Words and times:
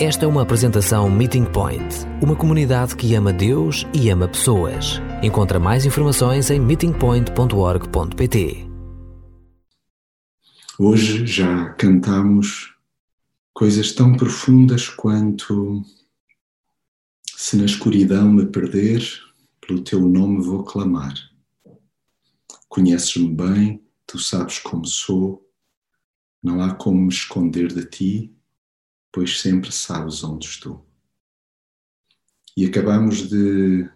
Esta 0.00 0.26
é 0.26 0.28
uma 0.28 0.42
apresentação 0.42 1.10
Meeting 1.10 1.46
Point, 1.46 2.06
uma 2.22 2.36
comunidade 2.36 2.94
que 2.94 3.16
ama 3.16 3.32
Deus 3.32 3.84
e 3.92 4.08
ama 4.10 4.28
pessoas. 4.28 5.00
Encontra 5.24 5.58
mais 5.58 5.84
informações 5.84 6.50
em 6.50 6.60
meetingpoint.org.pt. 6.60 8.68
Hoje 10.78 11.26
já 11.26 11.70
cantamos 11.70 12.76
coisas 13.52 13.90
tão 13.90 14.14
profundas 14.14 14.88
quanto 14.88 15.82
se 17.36 17.56
na 17.56 17.64
escuridão 17.64 18.30
me 18.30 18.46
perder, 18.46 19.02
pelo 19.60 19.82
teu 19.82 20.00
nome 20.00 20.40
vou 20.40 20.62
clamar. 20.62 21.12
Conheces-me 22.68 23.34
bem, 23.34 23.82
tu 24.06 24.16
sabes 24.16 24.60
como 24.60 24.86
sou, 24.86 25.44
não 26.40 26.62
há 26.62 26.72
como 26.72 27.00
me 27.00 27.08
esconder 27.08 27.74
de 27.74 27.84
ti 27.84 28.37
pois 29.12 29.40
sempre 29.40 29.72
sabes 29.72 30.22
onde 30.22 30.46
estou. 30.46 30.86
E 32.56 32.66
acabamos 32.66 33.28
de 33.28 33.88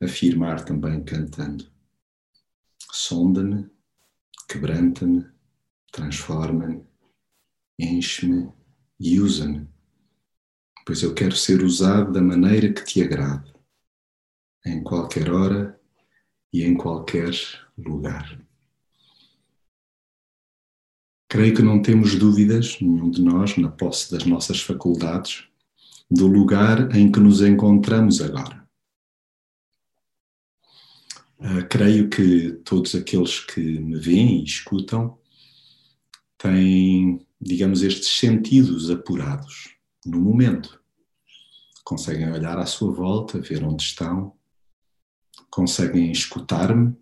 afirmar 0.00 0.64
também 0.64 1.02
cantando: 1.02 1.70
sonda-me, 2.90 3.70
quebranta-me, 4.48 5.26
transforma-me, 5.90 6.84
enche-me 7.78 8.52
e 9.00 9.18
usa-me, 9.18 9.68
pois 10.84 11.02
eu 11.02 11.14
quero 11.14 11.36
ser 11.36 11.62
usado 11.62 12.12
da 12.12 12.20
maneira 12.20 12.72
que 12.72 12.84
te 12.84 13.02
agrade, 13.02 13.52
em 14.64 14.82
qualquer 14.82 15.30
hora 15.30 15.80
e 16.52 16.62
em 16.64 16.74
qualquer 16.74 17.32
lugar. 17.78 18.38
Creio 21.32 21.56
que 21.56 21.62
não 21.62 21.80
temos 21.80 22.14
dúvidas, 22.14 22.78
nenhum 22.78 23.10
de 23.10 23.22
nós, 23.22 23.56
na 23.56 23.70
posse 23.70 24.12
das 24.12 24.26
nossas 24.26 24.60
faculdades, 24.60 25.48
do 26.10 26.26
lugar 26.26 26.94
em 26.94 27.10
que 27.10 27.18
nos 27.18 27.40
encontramos 27.40 28.20
agora. 28.20 28.68
Uh, 31.38 31.66
creio 31.70 32.10
que 32.10 32.52
todos 32.66 32.94
aqueles 32.94 33.40
que 33.40 33.62
me 33.62 33.98
veem 33.98 34.42
e 34.42 34.44
escutam 34.44 35.18
têm, 36.36 37.26
digamos, 37.40 37.80
estes 37.80 38.10
sentidos 38.18 38.90
apurados 38.90 39.74
no 40.04 40.20
momento. 40.20 40.78
Conseguem 41.82 42.30
olhar 42.30 42.58
à 42.58 42.66
sua 42.66 42.92
volta, 42.92 43.40
ver 43.40 43.64
onde 43.64 43.82
estão, 43.82 44.36
conseguem 45.48 46.12
escutar-me 46.12 46.94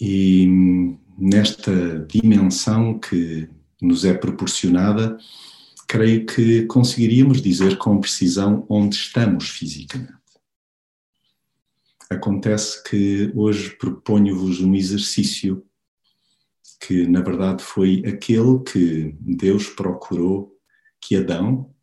e 0.00 0.46
nesta 1.16 2.00
dimensão 2.06 2.98
que 2.98 3.48
nos 3.80 4.04
é 4.04 4.14
proporcionada, 4.14 5.16
creio 5.86 6.26
que 6.26 6.66
conseguiríamos 6.66 7.40
dizer 7.42 7.78
com 7.78 8.00
precisão 8.00 8.66
onde 8.68 8.96
estamos 8.96 9.48
fisicamente. 9.50 10.12
Acontece 12.10 12.82
que 12.84 13.32
hoje 13.34 13.70
proponho-vos 13.76 14.60
um 14.60 14.74
exercício 14.74 15.64
que, 16.80 17.06
na 17.06 17.20
verdade, 17.20 17.62
foi 17.62 18.02
aquele 18.06 18.60
que 18.60 19.16
Deus 19.20 19.68
procurou 19.68 20.54
que 21.00 21.16
Adão, 21.16 21.74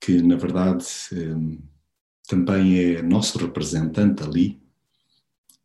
que, 0.00 0.20
na 0.22 0.36
verdade, 0.36 0.84
hum, 1.12 1.58
também 2.26 2.78
é 2.78 3.02
nosso 3.02 3.38
representante 3.38 4.22
ali, 4.22 4.62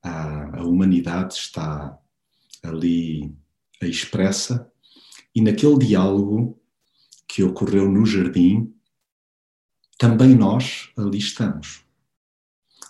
a, 0.04 0.64
humanidade 0.64 1.34
está 1.34 1.98
ali 2.64 3.36
expressa, 3.82 4.72
e 5.34 5.42
naquele 5.42 5.78
diálogo 5.78 6.60
que 7.28 7.44
ocorreu 7.44 7.90
no 7.90 8.06
jardim, 8.06 8.74
também 9.98 10.36
nós 10.36 10.92
ali 10.98 11.18
estamos. 11.18 11.86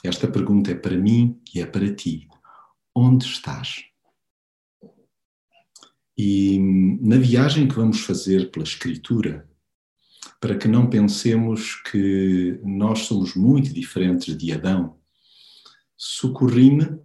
Esta 0.04 0.28
pergunta 0.28 0.72
é 0.72 0.76
para 0.76 0.98
mim 0.98 1.42
e 1.54 1.60
é 1.60 1.66
para 1.66 1.94
ti. 1.94 2.28
Onde 2.96 3.26
estás? 3.26 3.86
E 6.18 6.58
na 7.02 7.18
viagem 7.18 7.68
que 7.68 7.76
vamos 7.76 8.00
fazer 8.02 8.50
pela 8.50 8.64
Escritura, 8.64 9.48
para 10.40 10.58
que 10.58 10.68
não 10.68 10.90
pensemos 10.90 11.76
que 11.92 12.60
nós 12.64 13.00
somos 13.00 13.36
muito 13.36 13.74
diferentes 13.74 14.36
de 14.38 14.52
Adão, 14.52 14.98
socorri-me 15.96 17.00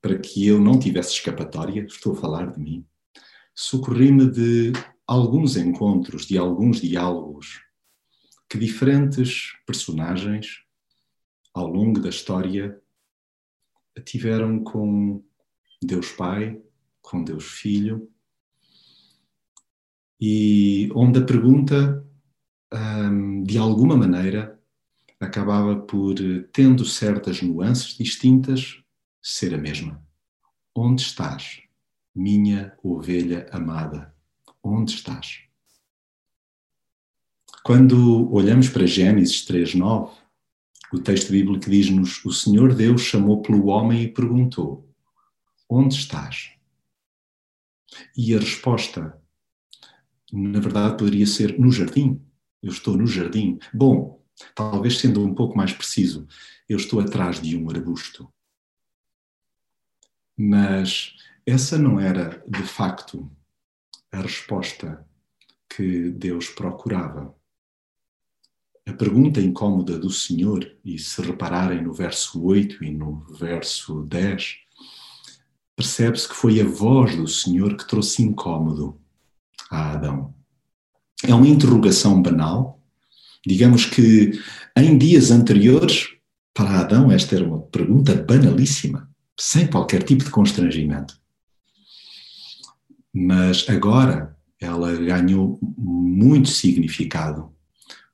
para 0.00 0.18
que 0.18 0.46
eu 0.46 0.60
não 0.60 0.78
tivesse 0.78 1.12
escapatória, 1.12 1.84
estou 1.84 2.12
a 2.12 2.16
falar 2.16 2.50
de 2.52 2.60
mim, 2.60 2.86
socorri-me 3.54 4.30
de 4.30 4.72
alguns 5.06 5.56
encontros, 5.56 6.26
de 6.26 6.38
alguns 6.38 6.80
diálogos 6.80 7.62
que 8.48 8.58
diferentes 8.58 9.52
personagens 9.66 10.64
ao 11.54 11.66
longo 11.66 12.00
da 12.00 12.08
história 12.08 12.80
tiveram 14.04 14.62
com 14.62 15.22
Deus 15.82 16.12
Pai, 16.12 16.60
com 17.00 17.22
Deus 17.22 17.44
Filho, 17.44 18.10
e 20.20 20.90
onde 20.94 21.18
a 21.18 21.24
pergunta, 21.24 22.06
hum, 22.72 23.42
de 23.42 23.56
alguma 23.56 23.96
maneira, 23.96 24.60
acabava 25.18 25.76
por, 25.80 26.14
tendo 26.52 26.84
certas 26.84 27.42
nuances 27.42 27.96
distintas, 27.96 28.82
ser 29.22 29.54
a 29.54 29.58
mesma. 29.58 30.02
Onde 30.74 31.02
estás, 31.02 31.62
minha 32.14 32.76
ovelha 32.82 33.48
amada? 33.52 34.14
Onde 34.62 34.94
estás? 34.94 35.42
Quando 37.62 38.32
olhamos 38.32 38.68
para 38.68 38.86
Gênesis 38.86 39.44
3:9, 39.44 40.12
o 40.92 40.98
texto 40.98 41.30
bíblico 41.30 41.70
diz-nos: 41.70 42.24
O 42.24 42.32
Senhor 42.32 42.74
Deus 42.74 43.02
chamou 43.02 43.42
pelo 43.42 43.66
homem 43.66 44.02
e 44.02 44.08
perguntou: 44.08 44.88
Onde 45.68 45.94
estás? 45.94 46.52
E 48.16 48.34
a 48.34 48.38
resposta, 48.38 49.20
na 50.32 50.60
verdade, 50.60 50.96
poderia 50.96 51.26
ser 51.26 51.58
no 51.58 51.70
jardim. 51.70 52.20
Eu 52.62 52.70
estou 52.70 52.96
no 52.96 53.06
jardim. 53.06 53.58
Bom, 53.72 54.22
talvez 54.54 54.98
sendo 54.98 55.24
um 55.24 55.34
pouco 55.34 55.56
mais 55.56 55.72
preciso, 55.72 56.26
eu 56.68 56.76
estou 56.76 57.00
atrás 57.00 57.40
de 57.40 57.56
um 57.56 57.68
arbusto. 57.68 58.32
Mas 60.42 61.16
essa 61.44 61.76
não 61.76 62.00
era, 62.00 62.42
de 62.48 62.62
facto, 62.62 63.30
a 64.10 64.22
resposta 64.22 65.06
que 65.68 66.10
Deus 66.12 66.48
procurava. 66.48 67.34
A 68.86 68.92
pergunta 68.94 69.38
incômoda 69.38 69.98
do 69.98 70.08
Senhor, 70.08 70.66
e 70.82 70.98
se 70.98 71.20
repararem 71.20 71.82
no 71.82 71.92
verso 71.92 72.42
8 72.42 72.82
e 72.82 72.90
no 72.90 73.20
verso 73.38 74.02
10, 74.04 74.56
percebe-se 75.76 76.26
que 76.26 76.34
foi 76.34 76.58
a 76.58 76.64
voz 76.64 77.14
do 77.14 77.28
Senhor 77.28 77.76
que 77.76 77.86
trouxe 77.86 78.22
incômodo 78.22 78.98
a 79.70 79.92
Adão. 79.92 80.34
É 81.22 81.34
uma 81.34 81.48
interrogação 81.48 82.22
banal. 82.22 82.82
Digamos 83.46 83.84
que 83.84 84.40
em 84.74 84.96
dias 84.96 85.30
anteriores, 85.30 86.08
para 86.54 86.80
Adão, 86.80 87.12
esta 87.12 87.36
era 87.36 87.44
uma 87.44 87.60
pergunta 87.60 88.14
banalíssima 88.14 89.09
sem 89.40 89.66
qualquer 89.66 90.02
tipo 90.02 90.22
de 90.22 90.30
constrangimento. 90.30 91.18
Mas 93.10 93.66
agora 93.70 94.36
ela 94.60 94.94
ganhou 94.94 95.58
muito 95.62 96.50
significado, 96.50 97.50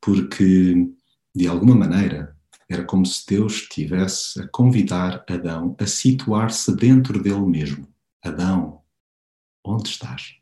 porque, 0.01 0.89
de 1.35 1.49
alguma 1.49 1.75
maneira, 1.75 2.37
era 2.69 2.85
como 2.85 3.05
se 3.05 3.27
Deus 3.27 3.55
estivesse 3.55 4.41
a 4.41 4.49
convidar 4.49 5.25
Adão 5.29 5.75
a 5.81 5.87
situar-se 5.87 6.75
dentro 6.77 7.21
dele 7.21 7.45
mesmo. 7.45 7.89
Adão, 8.23 8.83
onde 9.65 9.89
estás? 9.89 10.37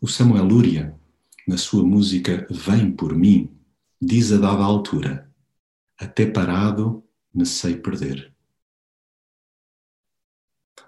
O 0.00 0.06
Samuel 0.06 0.44
Lúria, 0.44 0.94
na 1.48 1.56
sua 1.56 1.82
música 1.82 2.46
Vem 2.50 2.92
por 2.92 3.16
mim, 3.16 3.50
diz 4.00 4.30
a 4.30 4.36
dada 4.36 4.62
altura: 4.62 5.32
Até 5.98 6.26
parado 6.26 7.02
me 7.34 7.46
sei 7.46 7.76
perder. 7.76 8.33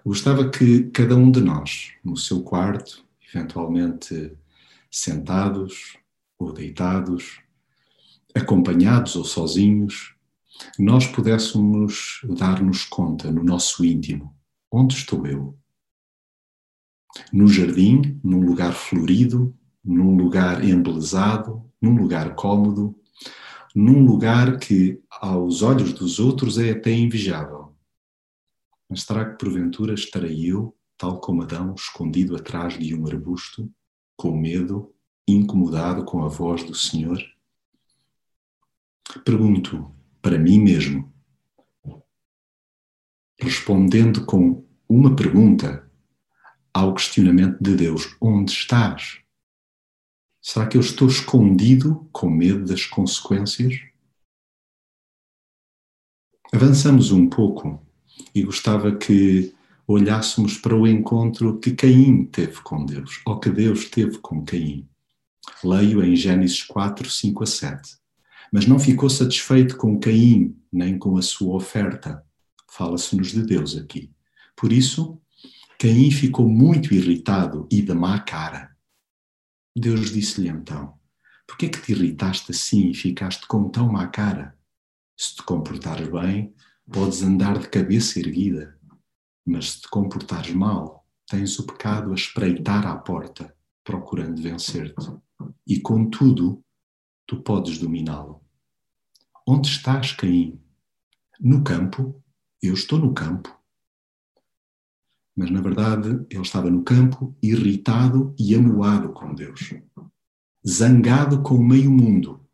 Gostava 0.07 0.49
que 0.49 0.83
cada 0.91 1.17
um 1.17 1.29
de 1.29 1.41
nós, 1.41 1.91
no 2.01 2.15
seu 2.15 2.41
quarto, 2.41 3.05
eventualmente 3.27 4.31
sentados 4.89 5.97
ou 6.39 6.53
deitados, 6.53 7.41
acompanhados 8.33 9.17
ou 9.17 9.25
sozinhos, 9.25 10.15
nós 10.79 11.05
pudéssemos 11.05 12.21
dar-nos 12.23 12.85
conta 12.85 13.29
no 13.29 13.43
nosso 13.43 13.83
íntimo: 13.83 14.33
onde 14.71 14.95
estou 14.95 15.27
eu? 15.27 15.59
No 17.33 17.45
jardim, 17.49 18.17
num 18.23 18.39
lugar 18.39 18.71
florido, 18.71 19.53
num 19.83 20.15
lugar 20.15 20.63
embelezado, 20.63 21.69
num 21.81 21.97
lugar 21.97 22.33
cômodo, 22.33 22.97
num 23.75 24.05
lugar 24.05 24.57
que, 24.57 25.01
aos 25.11 25.61
olhos 25.61 25.91
dos 25.91 26.17
outros, 26.17 26.57
é 26.57 26.71
até 26.71 26.93
invejável 26.93 27.66
mas 28.89 29.03
será 29.03 29.29
que 29.29 29.37
porventura 29.37 29.93
estarei 29.93 30.51
eu, 30.51 30.77
tal 30.97 31.19
como 31.19 31.41
Adão, 31.41 31.75
escondido 31.75 32.35
atrás 32.35 32.77
de 32.77 32.95
um 32.95 33.05
arbusto, 33.05 33.71
com 34.15 34.35
medo, 34.35 34.93
incomodado 35.27 36.05
com 36.05 36.23
a 36.23 36.27
voz 36.27 36.63
do 36.63 36.73
Senhor? 36.73 37.19
Pergunto 39.23 39.93
para 40.21 40.37
mim 40.37 40.59
mesmo, 40.59 41.13
respondendo 43.39 44.25
com 44.25 44.65
uma 44.89 45.15
pergunta 45.15 45.89
ao 46.73 46.93
questionamento 46.93 47.61
de 47.61 47.75
Deus: 47.75 48.15
onde 48.21 48.51
estás? 48.51 49.21
Será 50.41 50.67
que 50.67 50.77
eu 50.77 50.81
estou 50.81 51.07
escondido 51.07 52.09
com 52.11 52.29
medo 52.29 52.65
das 52.65 52.85
consequências? 52.85 53.73
Avançamos 56.53 57.11
um 57.11 57.29
pouco 57.29 57.85
e 58.33 58.43
gostava 58.43 58.95
que 58.95 59.53
olhássemos 59.87 60.57
para 60.57 60.75
o 60.75 60.85
encontro 60.85 61.59
que 61.59 61.71
Caim 61.71 62.25
teve 62.25 62.61
com 62.61 62.85
Deus, 62.85 63.21
ou 63.25 63.39
que 63.39 63.49
Deus 63.49 63.85
teve 63.85 64.17
com 64.19 64.43
Caim. 64.43 64.87
Leio 65.63 66.03
em 66.03 66.15
Gênesis 66.15 66.61
4, 66.63 67.09
5 67.09 67.43
a 67.43 67.47
7. 67.47 67.97
Mas 68.51 68.65
não 68.65 68.77
ficou 68.77 69.09
satisfeito 69.09 69.77
com 69.77 69.99
Caim, 69.99 70.55
nem 70.71 70.97
com 70.97 71.17
a 71.17 71.21
sua 71.21 71.55
oferta. 71.55 72.23
Fala-se-nos 72.69 73.31
de 73.31 73.43
Deus 73.43 73.77
aqui. 73.77 74.11
Por 74.55 74.73
isso, 74.73 75.19
Caim 75.79 76.11
ficou 76.11 76.49
muito 76.49 76.93
irritado 76.93 77.67
e 77.71 77.81
de 77.81 77.93
má 77.93 78.19
cara. 78.19 78.75
Deus 79.75 80.11
disse-lhe 80.11 80.49
então: 80.49 80.93
Por 81.45 81.57
que 81.57 81.67
é 81.67 81.69
que 81.69 81.81
te 81.81 81.91
irritaste 81.91 82.51
assim 82.51 82.89
e 82.89 82.93
ficaste 82.93 83.47
com 83.47 83.69
tão 83.69 83.91
má 83.91 84.07
cara? 84.07 84.57
Se 85.15 85.35
te 85.35 85.43
comportares 85.43 86.09
bem, 86.09 86.53
podes 86.91 87.21
andar 87.21 87.59
de 87.59 87.69
cabeça 87.69 88.19
erguida, 88.19 88.77
mas 89.45 89.71
se 89.71 89.81
te 89.81 89.89
comportares 89.89 90.53
mal, 90.53 91.05
tens 91.27 91.57
o 91.59 91.65
pecado 91.65 92.11
a 92.11 92.15
espreitar 92.15 92.85
à 92.85 92.95
porta, 92.95 93.55
procurando 93.83 94.41
vencer-te. 94.41 95.11
E 95.65 95.79
contudo, 95.79 96.63
tu 97.25 97.41
podes 97.41 97.77
dominá-lo. 97.77 98.41
Onde 99.45 99.69
estás, 99.69 100.11
Caim? 100.13 100.59
No 101.39 101.63
campo? 101.63 102.21
Eu 102.61 102.73
estou 102.73 102.99
no 102.99 103.13
campo. 103.13 103.55
Mas 105.35 105.51
na 105.51 105.61
verdade 105.61 106.25
ele 106.29 106.41
estava 106.41 106.69
no 106.69 106.83
campo, 106.83 107.35
irritado 107.41 108.33
e 108.39 108.55
amoado 108.55 109.13
com 109.13 109.35
Deus, 109.35 109.73
zangado 110.67 111.43
com 111.43 111.55
o 111.55 111.63
meio 111.63 111.91
mundo, 111.91 112.47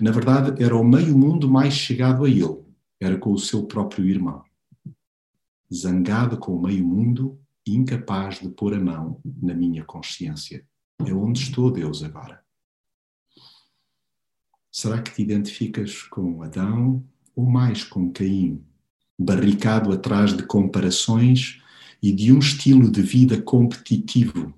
na 0.00 0.10
verdade, 0.10 0.62
era 0.62 0.76
o 0.76 0.84
meio 0.84 1.16
mundo 1.16 1.48
mais 1.48 1.74
chegado 1.74 2.24
a 2.24 2.28
ele, 2.28 2.63
era 3.04 3.18
com 3.18 3.32
o 3.32 3.38
seu 3.38 3.64
próprio 3.64 4.08
irmão. 4.08 4.42
Zangado 5.72 6.38
com 6.38 6.56
o 6.56 6.62
meio 6.62 6.86
mundo, 6.86 7.38
incapaz 7.66 8.40
de 8.40 8.48
pôr 8.48 8.74
a 8.74 8.80
mão 8.80 9.20
na 9.24 9.54
minha 9.54 9.84
consciência. 9.84 10.66
É 10.98 11.12
onde 11.12 11.42
estou, 11.42 11.70
Deus, 11.70 12.02
agora. 12.02 12.42
Será 14.70 15.02
que 15.02 15.14
te 15.14 15.22
identificas 15.22 16.02
com 16.02 16.42
Adão 16.42 17.04
ou 17.36 17.44
mais 17.44 17.84
com 17.84 18.10
Caim, 18.10 18.64
barricado 19.18 19.92
atrás 19.92 20.36
de 20.36 20.44
comparações 20.44 21.62
e 22.02 22.12
de 22.12 22.32
um 22.32 22.38
estilo 22.38 22.90
de 22.90 23.02
vida 23.02 23.40
competitivo? 23.40 24.54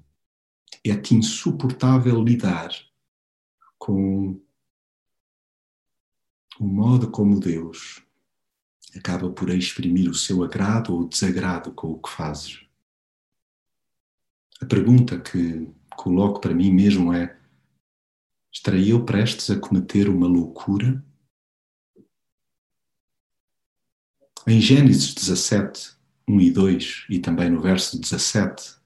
É-te 0.84 1.14
insuportável 1.14 2.22
lidar 2.22 2.70
com 3.78 4.40
o 6.58 6.66
modo 6.66 7.10
como 7.10 7.40
Deus 7.40 8.05
acaba 8.94 9.30
por 9.30 9.50
exprimir 9.50 10.08
o 10.08 10.14
seu 10.14 10.42
agrado 10.42 10.94
ou 10.94 11.08
desagrado 11.08 11.72
com 11.72 11.92
o 11.92 11.98
que 11.98 12.10
fazes. 12.10 12.60
A 14.60 14.66
pergunta 14.66 15.20
que 15.20 15.68
coloco 15.90 16.40
para 16.40 16.54
mim 16.54 16.72
mesmo 16.72 17.12
é: 17.12 17.36
estarei 18.52 18.92
eu 18.92 19.04
prestes 19.04 19.50
a 19.50 19.58
cometer 19.58 20.08
uma 20.08 20.26
loucura? 20.26 21.04
Em 24.46 24.60
Gênesis 24.60 25.12
17, 25.12 25.96
1 26.28 26.40
e 26.40 26.50
2, 26.52 27.06
e 27.10 27.18
também 27.18 27.50
no 27.50 27.60
verso 27.60 28.00
17, 28.00 28.76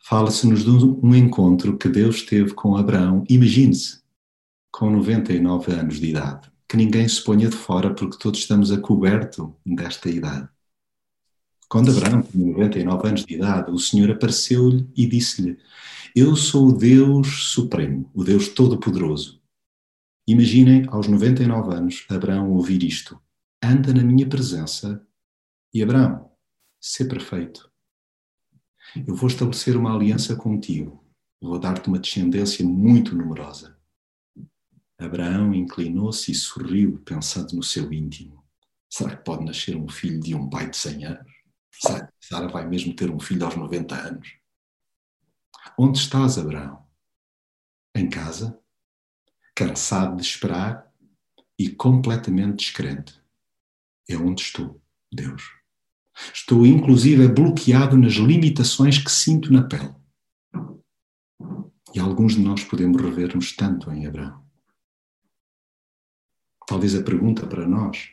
fala-se-nos 0.00 0.64
de 0.64 0.70
um 0.70 1.14
encontro 1.14 1.78
que 1.78 1.88
Deus 1.88 2.22
teve 2.22 2.52
com 2.52 2.76
Abraão. 2.76 3.24
Imagine-se, 3.28 4.02
com 4.72 4.90
99 4.90 5.72
anos 5.72 6.00
de 6.00 6.08
idade 6.08 6.50
que 6.70 6.76
ninguém 6.76 7.08
se 7.08 7.20
ponha 7.24 7.48
de 7.48 7.56
fora, 7.56 7.92
porque 7.92 8.16
todos 8.16 8.38
estamos 8.38 8.70
a 8.70 8.80
coberto 8.80 9.56
desta 9.66 10.08
idade. 10.08 10.48
Quando 11.68 11.90
Abraão 11.90 12.22
tinha 12.22 12.46
99 12.46 13.08
anos 13.08 13.24
de 13.24 13.34
idade, 13.34 13.72
o 13.72 13.78
Senhor 13.78 14.08
apareceu-lhe 14.12 14.88
e 14.96 15.04
disse-lhe: 15.04 15.58
Eu 16.14 16.36
sou 16.36 16.68
o 16.68 16.72
Deus 16.72 17.50
Supremo, 17.52 18.08
o 18.14 18.22
Deus 18.22 18.50
Todo-Poderoso. 18.50 19.42
Imaginem, 20.28 20.86
aos 20.90 21.08
99 21.08 21.74
anos, 21.74 22.06
Abraão 22.08 22.52
ouvir 22.52 22.84
isto: 22.84 23.20
Anda 23.60 23.92
na 23.92 24.04
minha 24.04 24.28
presença 24.28 25.04
e 25.74 25.82
Abraão, 25.82 26.30
ser 26.80 27.06
perfeito. 27.06 27.68
Eu 28.94 29.16
vou 29.16 29.28
estabelecer 29.28 29.76
uma 29.76 29.92
aliança 29.92 30.36
contigo, 30.36 31.04
vou 31.40 31.58
dar-te 31.58 31.88
uma 31.88 31.98
descendência 31.98 32.64
muito 32.64 33.12
numerosa. 33.16 33.79
Abraão 35.00 35.54
inclinou-se 35.54 36.30
e 36.30 36.34
sorriu, 36.34 36.98
pensando 36.98 37.54
no 37.54 37.62
seu 37.62 37.90
íntimo. 37.90 38.44
Será 38.88 39.16
que 39.16 39.24
pode 39.24 39.46
nascer 39.46 39.74
um 39.74 39.88
filho 39.88 40.20
de 40.20 40.34
um 40.34 40.50
pai 40.50 40.68
de 40.68 40.76
100 40.76 41.04
anos? 41.06 41.32
Será 41.72 42.06
que 42.06 42.12
Sara 42.20 42.48
vai 42.48 42.68
mesmo 42.68 42.94
ter 42.94 43.10
um 43.10 43.18
filho 43.18 43.46
aos 43.46 43.56
90 43.56 43.94
anos? 43.94 44.36
Onde 45.78 45.98
estás, 45.98 46.36
Abraão? 46.36 46.84
Em 47.94 48.10
casa? 48.10 48.60
Cansado 49.54 50.16
de 50.16 50.22
esperar 50.22 50.86
e 51.58 51.70
completamente 51.70 52.58
descrente. 52.58 53.18
É 54.06 54.16
onde 54.16 54.42
estou, 54.42 54.82
Deus. 55.10 55.42
Estou, 56.34 56.66
inclusive, 56.66 57.26
bloqueado 57.28 57.96
nas 57.96 58.14
limitações 58.14 58.98
que 58.98 59.10
sinto 59.10 59.50
na 59.50 59.62
pele. 59.62 59.94
E 61.94 61.98
alguns 61.98 62.34
de 62.34 62.40
nós 62.40 62.62
podemos 62.64 63.00
rever-nos 63.00 63.56
tanto 63.56 63.90
em 63.90 64.06
Abraão. 64.06 64.49
Talvez 66.70 66.94
a 66.94 67.02
pergunta 67.02 67.48
para 67.48 67.66
nós, 67.66 68.10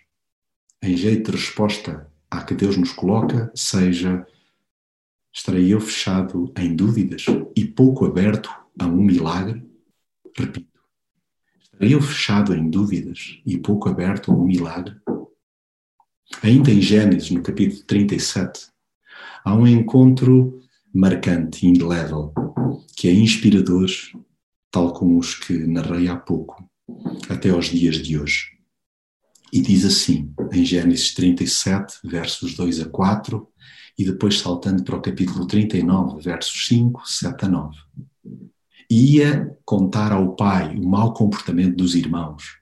em 0.81 0.97
jeito 0.97 1.29
de 1.29 1.37
resposta 1.37 2.11
à 2.27 2.43
que 2.43 2.55
Deus 2.55 2.75
nos 2.75 2.91
coloca, 2.91 3.51
seja: 3.53 4.25
estarei 5.31 5.71
eu 5.71 5.79
fechado 5.79 6.51
em 6.57 6.75
dúvidas 6.75 7.27
e 7.55 7.63
pouco 7.63 8.03
aberto 8.03 8.49
a 8.79 8.87
um 8.87 9.03
milagre? 9.03 9.63
Repito, 10.35 10.81
estarei 11.61 11.93
eu 11.93 12.01
fechado 12.01 12.55
em 12.55 12.67
dúvidas 12.67 13.39
e 13.45 13.59
pouco 13.59 13.89
aberto 13.89 14.31
a 14.31 14.35
um 14.35 14.45
milagre? 14.45 14.99
Ainda 16.41 16.71
em 16.71 16.81
Gênesis, 16.81 17.29
no 17.29 17.43
capítulo 17.43 17.83
37, 17.83 18.71
há 19.45 19.53
um 19.53 19.67
encontro 19.67 20.63
marcante 20.91 21.63
e 21.63 21.69
indelével, 21.69 22.33
que 22.95 23.07
é 23.07 23.13
inspirador, 23.13 23.85
tal 24.71 24.93
como 24.93 25.19
os 25.19 25.35
que 25.35 25.53
narrei 25.67 26.07
há 26.07 26.17
pouco 26.17 26.67
até 27.29 27.49
aos 27.49 27.67
dias 27.67 27.97
de 27.97 28.19
hoje. 28.19 28.57
E 29.51 29.61
diz 29.61 29.85
assim, 29.85 30.33
em 30.51 30.65
Gênesis 30.65 31.13
37, 31.13 31.99
versos 32.03 32.55
2 32.55 32.81
a 32.81 32.89
4, 32.89 33.47
e 33.97 34.05
depois 34.05 34.39
saltando 34.39 34.83
para 34.83 34.95
o 34.95 35.01
capítulo 35.01 35.47
39, 35.47 36.21
versos 36.21 36.67
5, 36.67 37.01
7 37.05 37.45
a 37.45 37.47
9. 37.47 37.77
Ia 38.89 39.57
contar 39.65 40.11
ao 40.11 40.35
pai 40.35 40.75
o 40.75 40.87
mau 40.87 41.13
comportamento 41.13 41.75
dos 41.75 41.95
irmãos. 41.95 42.59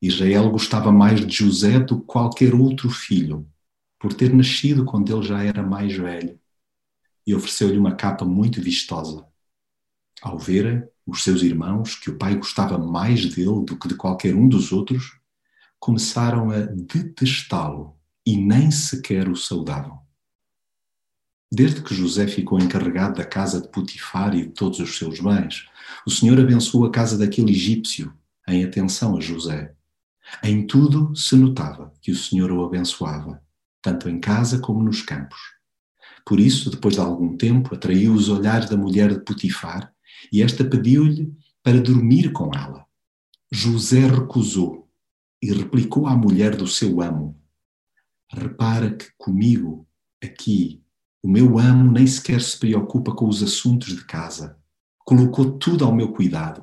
Israel 0.00 0.50
gostava 0.50 0.92
mais 0.92 1.26
de 1.26 1.34
José 1.34 1.80
do 1.80 2.00
que 2.00 2.06
qualquer 2.06 2.54
outro 2.54 2.88
filho, 2.88 3.46
por 3.98 4.14
ter 4.14 4.32
nascido 4.32 4.84
quando 4.84 5.12
ele 5.14 5.26
já 5.26 5.42
era 5.42 5.62
mais 5.62 5.94
velho, 5.96 6.38
e 7.26 7.34
ofereceu-lhe 7.34 7.76
uma 7.76 7.94
capa 7.94 8.24
muito 8.24 8.62
vistosa. 8.62 9.26
Ao 10.22 10.38
verem 10.38 10.84
os 11.08 11.24
seus 11.24 11.42
irmãos 11.42 11.96
que 11.96 12.10
o 12.10 12.18
pai 12.18 12.36
gostava 12.36 12.76
mais 12.76 13.24
dele 13.34 13.64
do 13.64 13.78
que 13.78 13.88
de 13.88 13.94
qualquer 13.94 14.34
um 14.34 14.46
dos 14.46 14.72
outros, 14.72 15.18
começaram 15.80 16.50
a 16.50 16.58
detestá-lo 16.60 17.96
e 18.26 18.36
nem 18.36 18.70
sequer 18.70 19.26
o 19.26 19.34
saudavam. 19.34 19.98
Desde 21.50 21.82
que 21.82 21.94
José 21.94 22.26
ficou 22.26 22.58
encarregado 22.58 23.16
da 23.16 23.24
casa 23.24 23.58
de 23.58 23.68
Potifar 23.68 24.34
e 24.34 24.42
de 24.42 24.52
todos 24.52 24.80
os 24.80 24.98
seus 24.98 25.18
bens, 25.18 25.66
o 26.06 26.10
Senhor 26.10 26.38
abençoou 26.38 26.84
a 26.84 26.90
casa 26.90 27.16
daquele 27.16 27.52
egípcio 27.52 28.12
em 28.46 28.62
atenção 28.62 29.16
a 29.16 29.20
José. 29.20 29.74
Em 30.42 30.66
tudo 30.66 31.16
se 31.16 31.34
notava 31.36 31.90
que 32.02 32.12
o 32.12 32.16
Senhor 32.16 32.52
o 32.52 32.62
abençoava, 32.62 33.42
tanto 33.80 34.10
em 34.10 34.20
casa 34.20 34.58
como 34.58 34.82
nos 34.82 35.00
campos. 35.00 35.38
Por 36.26 36.38
isso, 36.38 36.68
depois 36.68 36.96
de 36.96 37.00
algum 37.00 37.34
tempo, 37.34 37.74
atraiu 37.74 38.12
os 38.12 38.28
olhares 38.28 38.68
da 38.68 38.76
mulher 38.76 39.08
de 39.08 39.24
Potifar 39.24 39.90
e 40.32 40.42
esta 40.42 40.64
pediu-lhe 40.64 41.32
para 41.62 41.80
dormir 41.80 42.32
com 42.32 42.50
ela. 42.54 42.86
José 43.50 44.06
recusou 44.06 44.88
e 45.42 45.52
replicou 45.52 46.06
à 46.06 46.16
mulher 46.16 46.56
do 46.56 46.66
seu 46.66 47.00
amo: 47.00 47.40
Repara 48.30 48.94
que 48.94 49.06
comigo, 49.16 49.86
aqui, 50.22 50.82
o 51.22 51.28
meu 51.28 51.58
amo 51.58 51.90
nem 51.90 52.06
sequer 52.06 52.40
se 52.40 52.58
preocupa 52.58 53.14
com 53.14 53.28
os 53.28 53.42
assuntos 53.42 53.96
de 53.96 54.04
casa. 54.04 54.56
colocou 55.04 55.58
tudo 55.58 55.84
ao 55.84 55.94
meu 55.94 56.12
cuidado. 56.12 56.62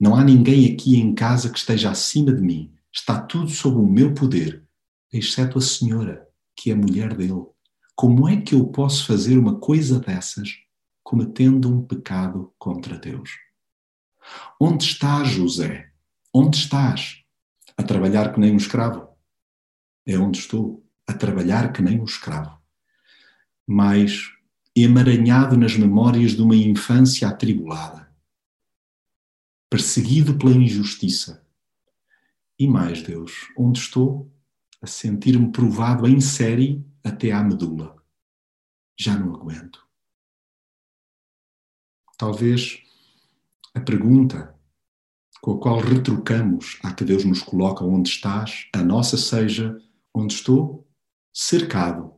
Não 0.00 0.14
há 0.14 0.22
ninguém 0.22 0.72
aqui 0.72 0.96
em 0.96 1.12
casa 1.12 1.50
que 1.50 1.58
esteja 1.58 1.90
acima 1.90 2.32
de 2.32 2.40
mim. 2.40 2.72
Está 2.92 3.20
tudo 3.20 3.50
sob 3.50 3.76
o 3.76 3.86
meu 3.86 4.14
poder, 4.14 4.64
exceto 5.12 5.58
a 5.58 5.60
senhora, 5.60 6.26
que 6.56 6.70
é 6.70 6.74
mulher 6.74 7.16
dele. 7.16 7.44
Como 7.96 8.28
é 8.28 8.40
que 8.40 8.54
eu 8.54 8.66
posso 8.68 9.06
fazer 9.06 9.36
uma 9.36 9.58
coisa 9.58 9.98
dessas 9.98 10.50
cometendo 11.10 11.68
um 11.68 11.84
pecado 11.84 12.54
contra 12.56 12.96
Deus? 12.96 13.30
Onde 14.60 14.84
estás, 14.84 15.30
José? 15.30 15.90
Onde 16.32 16.56
estás? 16.56 17.24
A 17.76 17.82
trabalhar 17.82 18.32
que 18.32 18.38
nem 18.38 18.52
um 18.52 18.56
escravo? 18.56 19.08
É 20.06 20.16
onde 20.16 20.38
estou, 20.38 20.86
a 21.08 21.12
trabalhar 21.12 21.72
que 21.72 21.82
nem 21.82 22.00
um 22.00 22.04
escravo. 22.04 22.62
Mas 23.66 24.32
emaranhado 24.72 25.56
nas 25.56 25.76
memórias 25.76 26.36
de 26.36 26.42
uma 26.42 26.54
infância 26.54 27.26
atribulada, 27.26 28.08
perseguido 29.68 30.38
pela 30.38 30.52
injustiça. 30.52 31.44
E 32.56 32.68
mais, 32.68 33.02
Deus, 33.02 33.48
onde 33.58 33.80
estou? 33.80 34.32
A 34.80 34.86
sentir-me 34.86 35.50
provado 35.50 36.06
em 36.06 36.20
série 36.20 36.86
até 37.02 37.32
à 37.32 37.42
medula. 37.42 38.00
Já 38.96 39.18
não 39.18 39.34
aguento. 39.34 39.89
Talvez 42.20 42.82
a 43.72 43.80
pergunta 43.80 44.54
com 45.40 45.52
a 45.52 45.58
qual 45.58 45.80
retrucamos 45.80 46.78
a 46.82 46.92
que 46.92 47.02
Deus 47.02 47.24
nos 47.24 47.42
coloca 47.42 47.82
onde 47.82 48.10
estás, 48.10 48.68
a 48.74 48.82
nossa 48.82 49.16
seja 49.16 49.82
onde 50.14 50.34
estou? 50.34 50.86
Cercado. 51.32 52.14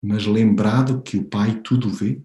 Mas 0.00 0.26
lembrado 0.26 1.02
que 1.02 1.16
o 1.16 1.28
Pai 1.28 1.60
tudo 1.60 1.90
vê? 1.90 2.24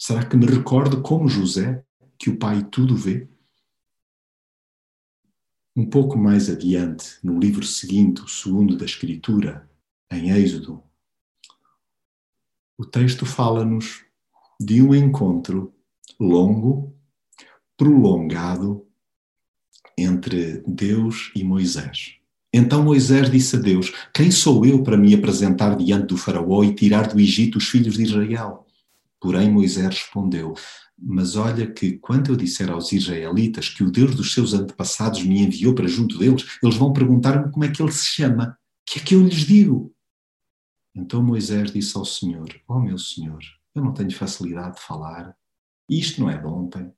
Será 0.00 0.24
que 0.24 0.36
me 0.36 0.46
recordo 0.46 1.02
como 1.02 1.26
José 1.28 1.84
que 2.16 2.30
o 2.30 2.38
Pai 2.38 2.62
tudo 2.62 2.96
vê? 2.96 3.28
Um 5.74 5.90
pouco 5.90 6.16
mais 6.16 6.48
adiante, 6.48 7.18
no 7.20 7.36
livro 7.36 7.66
seguinte, 7.66 8.22
o 8.22 8.28
segundo 8.28 8.76
da 8.76 8.84
Escritura, 8.84 9.68
em 10.08 10.30
Êxodo, 10.30 10.84
o 12.78 12.84
texto 12.84 13.24
fala-nos 13.24 14.04
de 14.60 14.82
um 14.82 14.94
encontro 14.94 15.72
longo, 16.18 16.94
prolongado 17.76 18.86
entre 19.96 20.62
Deus 20.66 21.30
e 21.34 21.44
Moisés. 21.44 22.14
Então 22.52 22.84
Moisés 22.84 23.30
disse 23.30 23.56
a 23.56 23.60
Deus: 23.60 23.92
Quem 24.12 24.30
sou 24.30 24.64
eu 24.64 24.82
para 24.82 24.96
me 24.96 25.14
apresentar 25.14 25.76
diante 25.76 26.08
do 26.08 26.16
Faraó 26.16 26.62
e 26.62 26.74
tirar 26.74 27.08
do 27.08 27.20
Egito 27.20 27.58
os 27.58 27.68
filhos 27.68 27.94
de 27.94 28.04
Israel? 28.04 28.66
Porém 29.20 29.50
Moisés 29.50 29.88
respondeu: 29.88 30.54
mas 30.98 31.36
olha 31.36 31.66
que 31.66 31.98
quando 31.98 32.30
eu 32.30 32.36
disser 32.36 32.70
aos 32.70 32.92
israelitas 32.92 33.68
que 33.68 33.82
o 33.82 33.90
Deus 33.90 34.14
dos 34.14 34.32
seus 34.32 34.54
antepassados 34.54 35.22
me 35.24 35.42
enviou 35.42 35.74
para 35.74 35.88
junto 35.88 36.18
deles, 36.18 36.44
eles 36.62 36.76
vão 36.76 36.92
perguntar-me 36.92 37.50
como 37.50 37.64
é 37.64 37.68
que 37.68 37.82
ele 37.82 37.92
se 37.92 38.06
chama. 38.06 38.56
Que 38.86 38.98
é 38.98 39.02
que 39.02 39.14
eu 39.14 39.22
lhes 39.22 39.46
digo? 39.46 39.93
Então 40.94 41.22
Moisés 41.22 41.72
disse 41.72 41.96
ao 41.96 42.04
Senhor: 42.04 42.48
Ó 42.68 42.76
oh, 42.76 42.80
meu 42.80 42.98
Senhor, 42.98 43.42
eu 43.74 43.82
não 43.82 43.92
tenho 43.92 44.14
facilidade 44.16 44.76
de 44.76 44.82
falar. 44.82 45.36
Isto 45.88 46.20
não 46.20 46.30
é 46.30 46.38
de 46.38 46.46
ontem, 46.46 46.92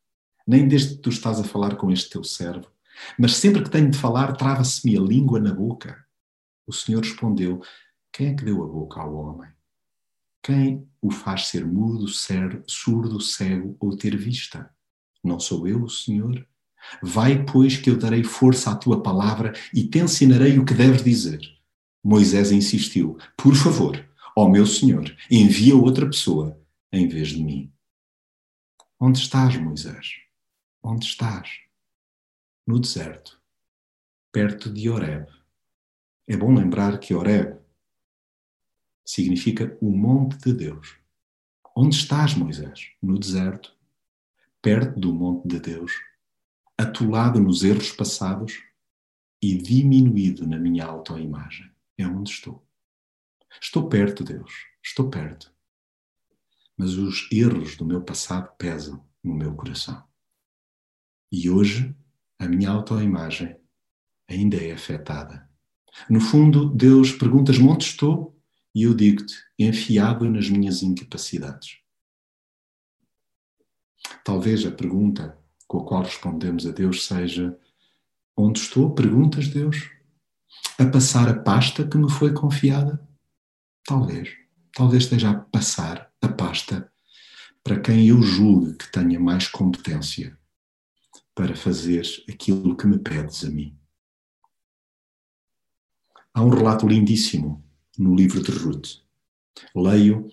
nem 0.46 0.68
desde 0.68 0.96
que 0.96 1.02
tu 1.02 1.08
estás 1.08 1.40
a 1.40 1.44
falar 1.44 1.76
com 1.76 1.90
este 1.90 2.10
teu 2.10 2.22
servo. 2.22 2.70
Mas 3.18 3.36
sempre 3.36 3.62
que 3.62 3.70
tenho 3.70 3.90
de 3.90 3.98
falar, 3.98 4.36
trava-se-me 4.36 4.96
a 4.96 5.00
língua 5.00 5.40
na 5.40 5.52
boca. 5.52 6.04
O 6.66 6.72
Senhor 6.72 7.02
respondeu: 7.02 7.60
Quem 8.12 8.28
é 8.28 8.34
que 8.34 8.44
deu 8.44 8.62
a 8.62 8.66
boca 8.66 9.00
ao 9.00 9.14
homem? 9.14 9.50
Quem 10.42 10.88
o 11.02 11.10
faz 11.10 11.48
ser 11.48 11.66
mudo, 11.66 12.06
ser, 12.06 12.62
surdo, 12.66 13.20
cego 13.20 13.76
ou 13.80 13.96
ter 13.96 14.16
vista? 14.16 14.70
Não 15.22 15.40
sou 15.40 15.66
eu 15.66 15.82
o 15.82 15.90
Senhor? 15.90 16.46
Vai, 17.02 17.44
pois, 17.44 17.76
que 17.76 17.90
eu 17.90 17.98
darei 17.98 18.22
força 18.22 18.70
à 18.70 18.76
tua 18.76 19.02
palavra 19.02 19.52
e 19.74 19.88
te 19.88 19.98
ensinarei 19.98 20.58
o 20.58 20.64
que 20.64 20.74
deves 20.74 21.02
dizer. 21.02 21.40
Moisés 22.08 22.52
insistiu: 22.52 23.18
Por 23.36 23.56
favor, 23.56 24.08
ó 24.36 24.48
meu 24.48 24.64
Senhor, 24.64 25.12
envia 25.28 25.74
outra 25.74 26.06
pessoa 26.06 26.56
em 26.92 27.08
vez 27.08 27.30
de 27.30 27.42
mim. 27.42 27.72
Onde 28.96 29.18
estás, 29.18 29.56
Moisés? 29.56 30.20
Onde 30.80 31.04
estás? 31.04 31.62
No 32.64 32.78
deserto, 32.78 33.42
perto 34.30 34.72
de 34.72 34.88
Horeb. 34.88 35.26
É 36.28 36.36
bom 36.36 36.54
lembrar 36.54 37.00
que 37.00 37.12
Horeb 37.12 37.58
significa 39.04 39.76
o 39.80 39.90
monte 39.90 40.38
de 40.38 40.52
Deus. 40.52 40.96
Onde 41.74 41.96
estás, 41.96 42.36
Moisés? 42.36 42.92
No 43.02 43.18
deserto, 43.18 43.76
perto 44.62 45.00
do 45.00 45.12
monte 45.12 45.48
de 45.48 45.58
Deus, 45.58 45.90
atolado 46.78 47.40
nos 47.40 47.64
erros 47.64 47.90
passados 47.90 48.62
e 49.42 49.58
diminuído 49.58 50.46
na 50.46 50.56
minha 50.56 50.84
autoimagem. 50.84 51.74
É 51.98 52.06
onde 52.06 52.30
estou. 52.30 52.66
Estou 53.60 53.88
perto, 53.88 54.22
Deus, 54.22 54.52
estou 54.82 55.08
perto. 55.08 55.52
Mas 56.76 56.94
os 56.94 57.28
erros 57.32 57.76
do 57.76 57.86
meu 57.86 58.02
passado 58.02 58.54
pesam 58.58 59.06
no 59.22 59.34
meu 59.34 59.54
coração. 59.54 60.04
E 61.32 61.48
hoje 61.48 61.94
a 62.38 62.46
minha 62.46 62.70
autoimagem 62.70 63.56
ainda 64.28 64.56
é 64.56 64.72
afetada. 64.72 65.48
No 66.10 66.20
fundo, 66.20 66.68
Deus 66.68 67.12
perguntas-me 67.12 67.66
onde 67.66 67.84
estou 67.84 68.36
e 68.74 68.82
eu 68.82 68.94
digo-te, 68.94 69.34
enfiado 69.58 70.30
nas 70.30 70.50
minhas 70.50 70.82
incapacidades. 70.82 71.78
Talvez 74.22 74.66
a 74.66 74.70
pergunta 74.70 75.38
com 75.66 75.78
a 75.78 75.86
qual 75.86 76.02
respondemos 76.02 76.66
a 76.66 76.72
Deus 76.72 77.06
seja: 77.06 77.58
Onde 78.36 78.60
estou? 78.60 78.94
Perguntas 78.94 79.48
Deus. 79.48 79.95
A 80.78 80.84
passar 80.86 81.28
a 81.28 81.34
pasta 81.34 81.86
que 81.86 81.96
me 81.96 82.10
foi 82.10 82.32
confiada? 82.32 83.00
Talvez. 83.84 84.28
Talvez 84.72 85.04
esteja 85.04 85.30
a 85.30 85.34
passar 85.34 86.12
a 86.20 86.28
pasta 86.28 86.90
para 87.64 87.80
quem 87.80 88.06
eu 88.08 88.22
julgue 88.22 88.74
que 88.74 88.92
tenha 88.92 89.18
mais 89.18 89.48
competência 89.48 90.38
para 91.34 91.56
fazer 91.56 92.02
aquilo 92.28 92.76
que 92.76 92.86
me 92.86 92.98
pedes 92.98 93.44
a 93.44 93.50
mim. 93.50 93.76
Há 96.32 96.42
um 96.42 96.50
relato 96.50 96.86
lindíssimo 96.86 97.64
no 97.98 98.14
livro 98.14 98.42
de 98.42 98.50
Ruth. 98.50 99.02
Leio 99.74 100.28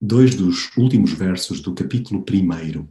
dois 0.00 0.34
dos 0.34 0.76
últimos 0.76 1.12
versos 1.12 1.60
do 1.60 1.74
capítulo 1.74 2.24
1 2.28 2.88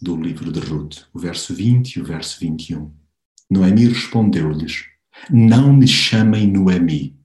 do 0.00 0.16
livro 0.16 0.50
de 0.50 0.60
Ruth, 0.60 1.06
o 1.12 1.18
verso 1.18 1.54
20 1.54 1.96
e 1.96 2.00
o 2.00 2.04
verso 2.04 2.40
21. 2.40 3.05
Noemi 3.50 3.86
respondeu-lhes: 3.86 4.84
Não 5.30 5.72
me 5.72 5.86
chamem 5.86 6.46
Noemi, 6.46 7.16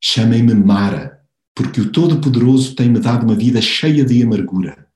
chamem-me 0.00 0.54
Mara, 0.54 1.20
porque 1.54 1.80
o 1.80 1.92
Todo-Poderoso 1.92 2.74
tem-me 2.74 2.98
dado 2.98 3.24
uma 3.24 3.34
vida 3.34 3.60
cheia 3.60 4.04
de 4.04 4.22
amargura. 4.22 4.88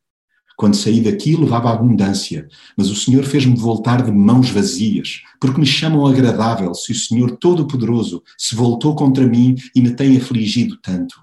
Quando 0.56 0.76
saí 0.76 1.00
daqui 1.00 1.34
levava 1.34 1.70
abundância, 1.70 2.48
mas 2.76 2.90
o 2.90 2.94
Senhor 2.94 3.24
fez-me 3.24 3.56
voltar 3.56 4.02
de 4.02 4.12
mãos 4.12 4.50
vazias, 4.50 5.22
porque 5.40 5.58
me 5.58 5.66
chamam 5.66 6.06
agradável 6.06 6.74
se 6.74 6.92
o 6.92 6.94
Senhor 6.94 7.36
Todo-Poderoso 7.36 8.22
se 8.36 8.54
voltou 8.54 8.94
contra 8.94 9.26
mim 9.26 9.56
e 9.74 9.80
me 9.80 9.94
tem 9.94 10.16
afligido 10.16 10.76
tanto. 10.80 11.20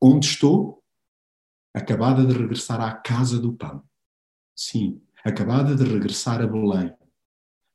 Onde 0.00 0.26
estou? 0.26 0.82
Acabada 1.74 2.24
de 2.24 2.32
regressar 2.32 2.80
à 2.80 2.92
casa 2.92 3.38
do 3.38 3.52
pão. 3.52 3.82
Sim, 4.54 5.00
acabada 5.24 5.74
de 5.74 5.82
regressar 5.84 6.40
a 6.40 6.46
Belém, 6.46 6.92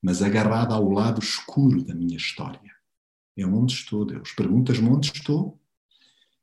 mas 0.02 0.22
agarrada 0.22 0.74
ao 0.74 0.90
lado 0.90 1.20
escuro 1.20 1.84
da 1.84 1.94
minha 1.94 2.18
história. 2.18 2.74
É 3.38 3.46
onde 3.46 3.74
estou, 3.74 4.06
Deus. 4.06 4.32
Perguntas-me 4.34 4.90
onde 4.90 5.12
estou? 5.14 5.60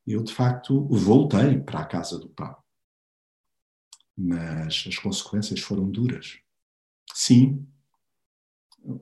Eu, 0.07 0.23
de 0.23 0.33
facto, 0.33 0.87
voltei 0.89 1.59
para 1.61 1.81
a 1.81 1.85
casa 1.85 2.19
do 2.19 2.29
pão 2.29 2.57
mas 4.17 4.85
as 4.89 4.99
consequências 4.99 5.61
foram 5.61 5.91
duras. 5.91 6.39
Sim, 7.13 7.67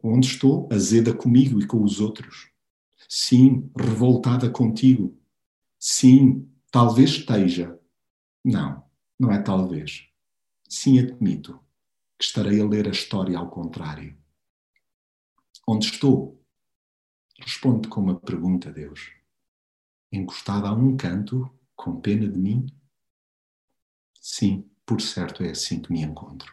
onde 0.02 0.26
estou, 0.26 0.68
azeda 0.73 1.14
comigo 1.14 1.61
e 1.61 1.66
com 1.66 1.82
os 1.82 2.00
outros. 2.00 2.50
Sim, 3.08 3.70
revoltada 3.76 4.50
contigo. 4.50 5.16
Sim, 5.78 6.50
talvez 6.70 7.11
esteja. 7.11 7.78
Não, 8.44 8.82
não 9.18 9.30
é 9.30 9.40
talvez. 9.40 10.08
Sim, 10.68 10.99
admito 10.99 11.61
que 12.18 12.25
estarei 12.25 12.61
a 12.61 12.66
ler 12.66 12.88
a 12.88 12.92
história 12.92 13.38
ao 13.38 13.50
contrário. 13.50 14.16
Onde 15.66 15.87
estou? 15.87 16.40
Responde 17.38 17.88
com 17.88 18.00
uma 18.00 18.21
pergunta, 18.21 18.71
Deus. 18.71 19.12
Encostada 20.12 20.68
a 20.68 20.73
um 20.73 20.97
canto, 20.97 21.50
com 21.75 22.00
pena 22.00 22.28
de 22.28 22.38
mim? 22.38 22.66
Sim, 24.21 24.68
por 24.87 25.00
certo 25.00 25.42
é 25.42 25.50
assim 25.50 25.80
que 25.80 25.92
me 25.92 26.02
encontro. 26.02 26.52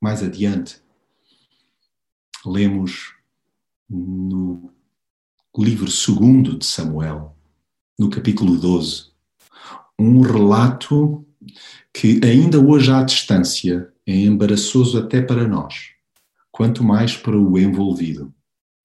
Mais 0.00 0.22
adiante, 0.22 0.82
lemos 2.44 3.14
no 3.88 4.72
livro 5.56 5.90
segundo 5.90 6.58
de 6.58 6.66
Samuel, 6.66 7.36
no 7.98 8.10
capítulo 8.10 8.58
12, 8.58 9.10
um 9.98 10.20
relato 10.20 11.26
que 11.92 12.20
ainda 12.22 12.60
hoje 12.60 12.90
à 12.92 13.02
distância 13.02 13.92
é 14.06 14.14
embaraçoso 14.14 14.98
até 14.98 15.22
para 15.22 15.48
nós, 15.48 15.95
quanto 16.56 16.82
mais 16.82 17.14
para 17.14 17.38
o 17.38 17.58
envolvido. 17.58 18.32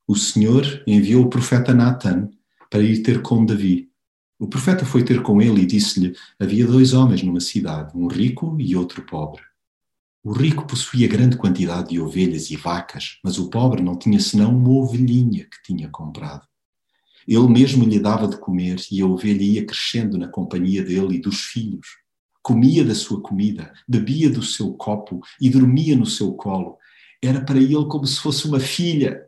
O 0.06 0.14
Senhor 0.14 0.84
enviou 0.86 1.24
o 1.24 1.30
profeta 1.30 1.74
Natan 1.74 2.30
para 2.70 2.84
ir 2.84 3.02
ter 3.02 3.22
com 3.22 3.46
Davi. 3.46 3.90
O 4.38 4.46
profeta 4.46 4.86
foi 4.86 5.04
ter 5.06 5.22
com 5.22 5.42
ele 5.42 5.62
e 5.62 5.66
disse-lhe: 5.66 6.14
Havia 6.38 6.68
dois 6.68 6.92
homens 6.92 7.24
numa 7.24 7.40
cidade, 7.40 7.96
um 7.96 8.08
rico 8.08 8.58
e 8.60 8.76
outro 8.76 9.04
pobre. 9.04 9.42
O 10.22 10.34
rico 10.34 10.68
possuía 10.68 11.08
grande 11.08 11.38
quantidade 11.38 11.92
de 11.92 12.02
ovelhas 12.02 12.52
e 12.52 12.58
vacas, 12.58 13.20
mas 13.24 13.40
o 13.40 13.50
pobre 13.50 13.82
não 13.82 13.96
tinha 13.96 14.20
senão 14.20 14.54
uma 14.54 14.72
ovelhinha 14.72 15.46
que 15.46 15.64
tinha 15.64 15.88
comprado. 15.88 16.46
Ele 17.26 17.48
mesmo 17.48 17.86
lhe 17.86 18.00
dava 18.02 18.28
de 18.28 18.36
comer 18.36 18.82
e 18.92 19.02
a 19.02 19.06
ovelha 19.06 19.44
ia 19.44 19.66
crescendo 19.66 20.18
na 20.18 20.28
companhia 20.28 20.84
dele 20.84 21.16
e 21.16 21.22
dos 21.22 21.40
filhos. 21.40 21.88
Comia 22.44 22.84
da 22.84 22.96
sua 22.96 23.22
comida, 23.22 23.72
bebia 23.88 24.30
do 24.30 24.44
seu 24.44 24.74
copo 24.74 25.22
e 25.40 25.50
dormia 25.50 25.96
no 25.96 26.06
seu 26.06 26.34
colo. 26.34 26.81
Era 27.22 27.44
para 27.44 27.58
ele 27.58 27.86
como 27.88 28.06
se 28.06 28.20
fosse 28.20 28.48
uma 28.48 28.60
filha. 28.60 29.28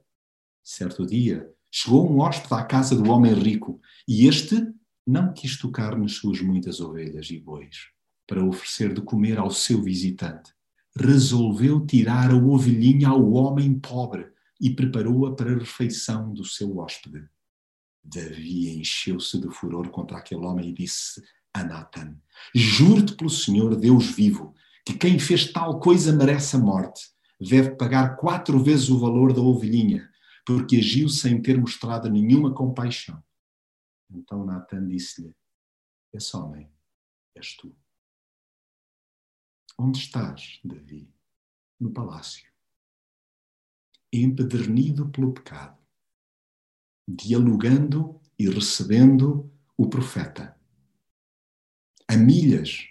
Certo 0.64 1.06
dia, 1.06 1.50
chegou 1.72 2.10
um 2.10 2.20
hóspede 2.20 2.54
à 2.54 2.64
casa 2.64 2.96
do 2.96 3.10
homem 3.10 3.34
rico 3.34 3.80
e 4.08 4.28
este 4.28 4.74
não 5.06 5.34
quis 5.34 5.58
tocar 5.58 5.98
nas 5.98 6.14
suas 6.14 6.42
muitas 6.42 6.80
ovelhas 6.80 7.30
e 7.30 7.38
bois 7.38 7.94
para 8.28 8.44
oferecer 8.44 8.94
de 8.94 9.02
comer 9.02 9.38
ao 9.38 9.52
seu 9.52 9.82
visitante. 9.82 10.52
Resolveu 10.96 11.86
tirar 11.86 12.32
a 12.32 12.36
ovelhinha 12.36 13.10
ao 13.10 13.32
homem 13.34 13.80
pobre 13.80 14.32
e 14.60 14.70
preparou-a 14.70 15.36
para 15.36 15.52
a 15.52 15.58
refeição 15.58 16.34
do 16.34 16.46
seu 16.46 16.78
hóspede. 16.78 17.28
Davi 18.04 18.70
encheu-se 18.78 19.40
de 19.40 19.50
furor 19.50 19.90
contra 19.90 20.18
aquele 20.18 20.46
homem 20.46 20.70
e 20.70 20.74
disse 20.74 21.22
a 21.54 21.64
Natan: 21.64 22.16
Juro-te 22.54 23.16
pelo 23.16 23.30
Senhor, 23.30 23.76
Deus 23.76 24.08
vivo, 24.08 24.54
que 24.86 24.94
quem 24.94 25.18
fez 25.20 25.52
tal 25.52 25.80
coisa 25.80 26.12
merece 26.12 26.56
a 26.56 26.60
morte. 26.60 27.13
Deve 27.40 27.76
pagar 27.76 28.16
quatro 28.16 28.64
vezes 28.64 28.90
o 28.90 29.00
valor 29.00 29.34
da 29.34 29.42
ovelhinha, 29.42 30.10
porque 30.46 30.78
agiu 30.78 31.10
sem 31.10 31.42
ter 31.42 31.60
mostrado 31.60 32.10
nenhuma 32.10 32.54
compaixão. 32.54 33.22
Então 34.10 34.46
Natan 34.46 34.88
disse-lhe: 34.88 35.36
Esse 36.14 36.36
homem 36.38 36.72
és 37.36 37.56
tu. 37.56 37.76
Onde 39.78 39.98
estás, 39.98 40.60
Davi? 40.64 41.12
No 41.80 41.92
palácio. 41.92 42.52
Empedernido 44.12 45.10
pelo 45.10 45.34
pecado 45.34 45.84
dialogando 47.08 48.20
e 48.38 48.50
recebendo 48.50 49.52
o 49.78 49.90
profeta. 49.90 50.58
A 52.08 52.16
milhas 52.16 52.88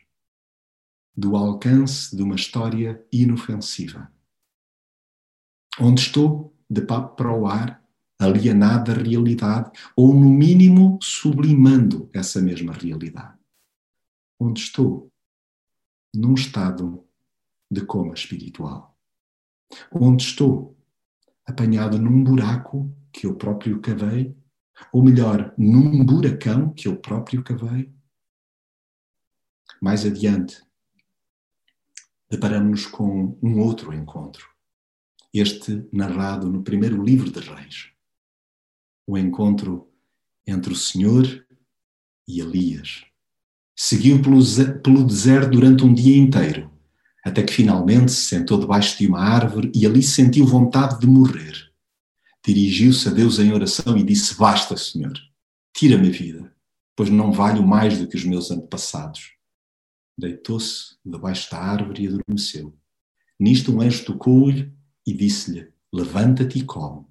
do 1.14 1.36
alcance 1.36 2.14
de 2.14 2.22
uma 2.22 2.34
história 2.34 3.04
inofensiva. 3.12 4.12
Onde 5.80 6.02
estou, 6.02 6.54
de 6.68 6.82
papo 6.82 7.16
para 7.16 7.32
o 7.32 7.46
ar, 7.46 7.82
alienado 8.18 8.94
da 8.94 9.00
realidade, 9.00 9.70
ou 9.96 10.14
no 10.14 10.28
mínimo 10.28 10.98
sublimando 11.02 12.08
essa 12.12 12.40
mesma 12.40 12.72
realidade. 12.72 13.38
Onde 14.38 14.60
estou, 14.60 15.10
num 16.14 16.34
estado 16.34 17.04
de 17.70 17.84
coma 17.84 18.14
espiritual. 18.14 18.96
Onde 19.90 20.24
estou, 20.24 20.76
apanhado 21.46 21.98
num 21.98 22.22
buraco 22.22 22.94
que 23.12 23.26
eu 23.26 23.34
próprio 23.34 23.80
cavei, 23.80 24.36
ou 24.92 25.02
melhor, 25.02 25.54
num 25.56 26.04
buracão 26.04 26.72
que 26.72 26.88
eu 26.88 26.96
próprio 26.96 27.42
cavei. 27.42 27.92
Mais 29.80 30.04
adiante, 30.04 30.62
deparamos-nos 32.30 32.86
com 32.86 33.38
um 33.42 33.58
outro 33.60 33.92
encontro, 33.92 34.51
este 35.32 35.86
narrado 35.92 36.48
no 36.48 36.62
primeiro 36.62 37.02
livro 37.02 37.30
de 37.30 37.40
Reis. 37.40 37.88
O 39.06 39.16
encontro 39.16 39.88
entre 40.46 40.72
o 40.72 40.76
Senhor 40.76 41.46
e 42.28 42.40
Elias. 42.40 43.04
Seguiu 43.74 44.20
pelo, 44.20 44.38
pelo 44.82 45.04
deserto 45.04 45.50
durante 45.50 45.84
um 45.84 45.94
dia 45.94 46.16
inteiro, 46.16 46.70
até 47.24 47.42
que 47.42 47.52
finalmente 47.52 48.12
se 48.12 48.26
sentou 48.26 48.58
debaixo 48.58 48.98
de 48.98 49.06
uma 49.06 49.20
árvore 49.20 49.72
e 49.74 49.86
ali 49.86 50.02
sentiu 50.02 50.46
vontade 50.46 51.00
de 51.00 51.06
morrer 51.06 51.72
dirigiu-se 52.44 53.08
a 53.08 53.12
Deus 53.12 53.38
em 53.38 53.52
oração 53.52 53.96
e 53.96 54.02
disse: 54.02 54.36
Basta, 54.36 54.76
Senhor, 54.76 55.14
tira-me 55.74 56.08
a 56.08 56.12
vida, 56.12 56.54
pois 56.96 57.08
não 57.08 57.32
valho 57.32 57.62
mais 57.66 57.98
do 57.98 58.08
que 58.08 58.16
os 58.16 58.24
meus 58.24 58.50
antepassados. 58.50 59.32
Deitou-se 60.18 60.96
debaixo 61.04 61.50
da 61.50 61.58
árvore 61.58 62.04
e 62.04 62.08
adormeceu. 62.08 62.76
Nisto 63.38 63.74
um 63.74 63.80
anjo 63.80 64.04
tocou-lhe 64.04 64.72
e 65.06 65.12
disse-lhe: 65.12 65.72
Levanta-te 65.92 66.58
e 66.58 66.64
come. 66.64 67.06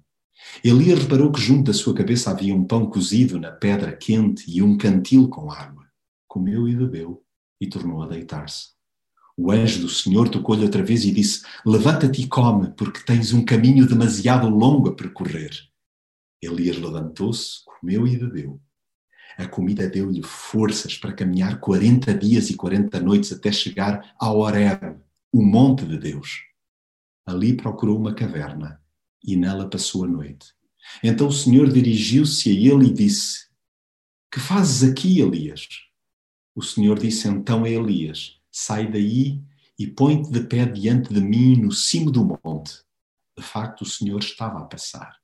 Elias 0.64 1.00
reparou 1.00 1.30
que 1.30 1.40
junto 1.40 1.64
da 1.64 1.72
sua 1.72 1.94
cabeça 1.94 2.30
havia 2.30 2.54
um 2.54 2.64
pão 2.64 2.86
cozido 2.86 3.38
na 3.38 3.52
pedra 3.52 3.96
quente 3.96 4.44
e 4.48 4.62
um 4.62 4.76
cantil 4.76 5.28
com 5.28 5.50
água. 5.50 5.86
Comeu 6.26 6.68
e 6.68 6.74
bebeu 6.74 7.22
e 7.60 7.68
tornou 7.68 8.02
a 8.02 8.08
deitar-se. 8.08 8.70
O 9.36 9.50
anjo 9.50 9.80
do 9.80 9.88
Senhor 9.88 10.28
tocou-lhe 10.28 10.64
outra 10.64 10.82
vez 10.82 11.04
e 11.04 11.10
disse: 11.10 11.42
Levanta-te 11.64 12.22
e 12.22 12.26
come, 12.26 12.70
porque 12.72 13.04
tens 13.04 13.32
um 13.32 13.44
caminho 13.44 13.86
demasiado 13.86 14.48
longo 14.48 14.88
a 14.88 14.94
percorrer. 14.94 15.50
Elias 16.42 16.76
levantou-se, 16.76 17.64
comeu 17.64 18.06
e 18.06 18.16
bebeu. 18.16 18.60
A 19.38 19.46
comida 19.46 19.88
deu-lhe 19.88 20.22
forças 20.22 20.98
para 20.98 21.14
caminhar 21.14 21.58
40 21.60 22.12
dias 22.14 22.50
e 22.50 22.54
40 22.54 23.00
noites 23.00 23.32
até 23.32 23.50
chegar 23.50 24.14
a 24.18 24.30
Horeb, 24.30 24.96
o 25.32 25.42
monte 25.42 25.86
de 25.86 25.96
Deus. 25.96 26.51
Ali 27.26 27.56
procurou 27.56 27.98
uma 27.98 28.14
caverna 28.14 28.80
e 29.24 29.36
nela 29.36 29.68
passou 29.68 30.04
a 30.04 30.08
noite. 30.08 30.52
Então 31.02 31.28
o 31.28 31.32
Senhor 31.32 31.70
dirigiu-se 31.72 32.50
a 32.50 32.52
ele 32.52 32.86
e 32.86 32.92
disse: 32.92 33.48
Que 34.30 34.40
fazes 34.40 34.88
aqui, 34.88 35.20
Elias? 35.20 35.68
O 36.54 36.62
Senhor 36.62 36.98
disse 36.98 37.28
então 37.28 37.64
a 37.64 37.70
Elias: 37.70 38.40
sai 38.50 38.90
daí 38.90 39.42
e 39.78 39.86
põe-te 39.86 40.30
de 40.30 40.40
pé 40.40 40.66
diante 40.66 41.12
de 41.12 41.20
mim 41.20 41.56
no 41.56 41.72
cimo 41.72 42.10
do 42.10 42.24
monte. 42.24 42.82
De 43.36 43.42
facto, 43.42 43.82
o 43.82 43.86
Senhor 43.86 44.18
estava 44.18 44.60
a 44.60 44.64
passar. 44.64 45.16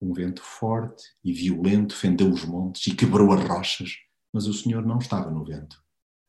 Um 0.00 0.12
vento 0.12 0.42
forte 0.42 1.04
e 1.22 1.32
violento 1.32 1.94
fendeu 1.94 2.30
os 2.30 2.44
montes 2.44 2.86
e 2.86 2.94
quebrou 2.94 3.32
as 3.32 3.44
rochas, 3.44 3.96
mas 4.32 4.46
o 4.46 4.54
Senhor 4.54 4.84
não 4.84 4.98
estava 4.98 5.30
no 5.30 5.44
vento. 5.44 5.82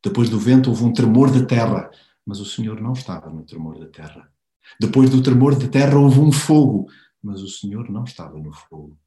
Depois 0.03 0.29
do 0.29 0.39
vento 0.39 0.69
houve 0.69 0.83
um 0.83 0.93
tremor 0.93 1.31
da 1.31 1.45
terra, 1.45 1.89
mas 2.25 2.39
o 2.39 2.45
Senhor 2.45 2.79
não 2.81 2.93
estava 2.93 3.29
no 3.29 3.43
tremor 3.43 3.79
da 3.79 3.87
terra. 3.87 4.31
Depois 4.80 5.10
do 5.10 5.21
tremor 5.21 5.58
da 5.58 5.67
terra 5.67 5.97
houve 5.97 6.19
um 6.19 6.32
fogo, 6.32 6.88
mas 7.21 7.41
o 7.41 7.49
Senhor 7.49 7.89
não 7.89 8.04
estava 8.04 8.38
no 8.39 8.51
fogo. 8.54 8.97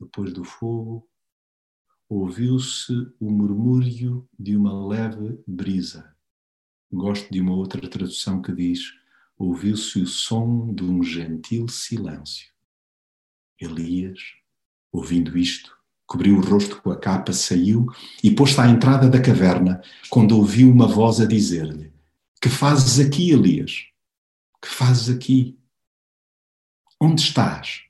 Depois 0.00 0.32
do 0.32 0.44
fogo 0.44 1.06
ouviu-se 2.08 2.92
o 3.20 3.30
murmúrio 3.30 4.28
de 4.38 4.56
uma 4.56 4.86
leve 4.86 5.38
brisa 5.46 6.10
Gosto 6.92 7.32
de 7.32 7.40
uma 7.40 7.54
outra 7.54 7.88
tradução 7.88 8.42
que 8.42 8.52
diz: 8.52 8.80
ouviu-se 9.38 10.00
o 10.00 10.06
som 10.08 10.74
de 10.74 10.82
um 10.82 11.04
gentil 11.04 11.68
silêncio. 11.68 12.48
Elias, 13.60 14.18
ouvindo 14.90 15.38
isto, 15.38 15.72
cobriu 16.04 16.38
o 16.38 16.40
rosto 16.40 16.82
com 16.82 16.90
a 16.90 16.98
capa, 16.98 17.32
saiu 17.32 17.86
e 18.24 18.30
pôs-se 18.32 18.60
à 18.60 18.68
entrada 18.68 19.08
da 19.08 19.22
caverna, 19.22 19.80
quando 20.08 20.36
ouviu 20.36 20.68
uma 20.68 20.88
voz 20.88 21.20
a 21.20 21.26
dizer-lhe: 21.26 21.92
Que 22.40 22.48
fazes 22.48 22.98
aqui, 22.98 23.30
Elias? 23.30 23.84
Que 24.60 24.68
fazes 24.68 25.08
aqui? 25.08 25.58
Onde 27.00 27.22
estás? 27.22 27.84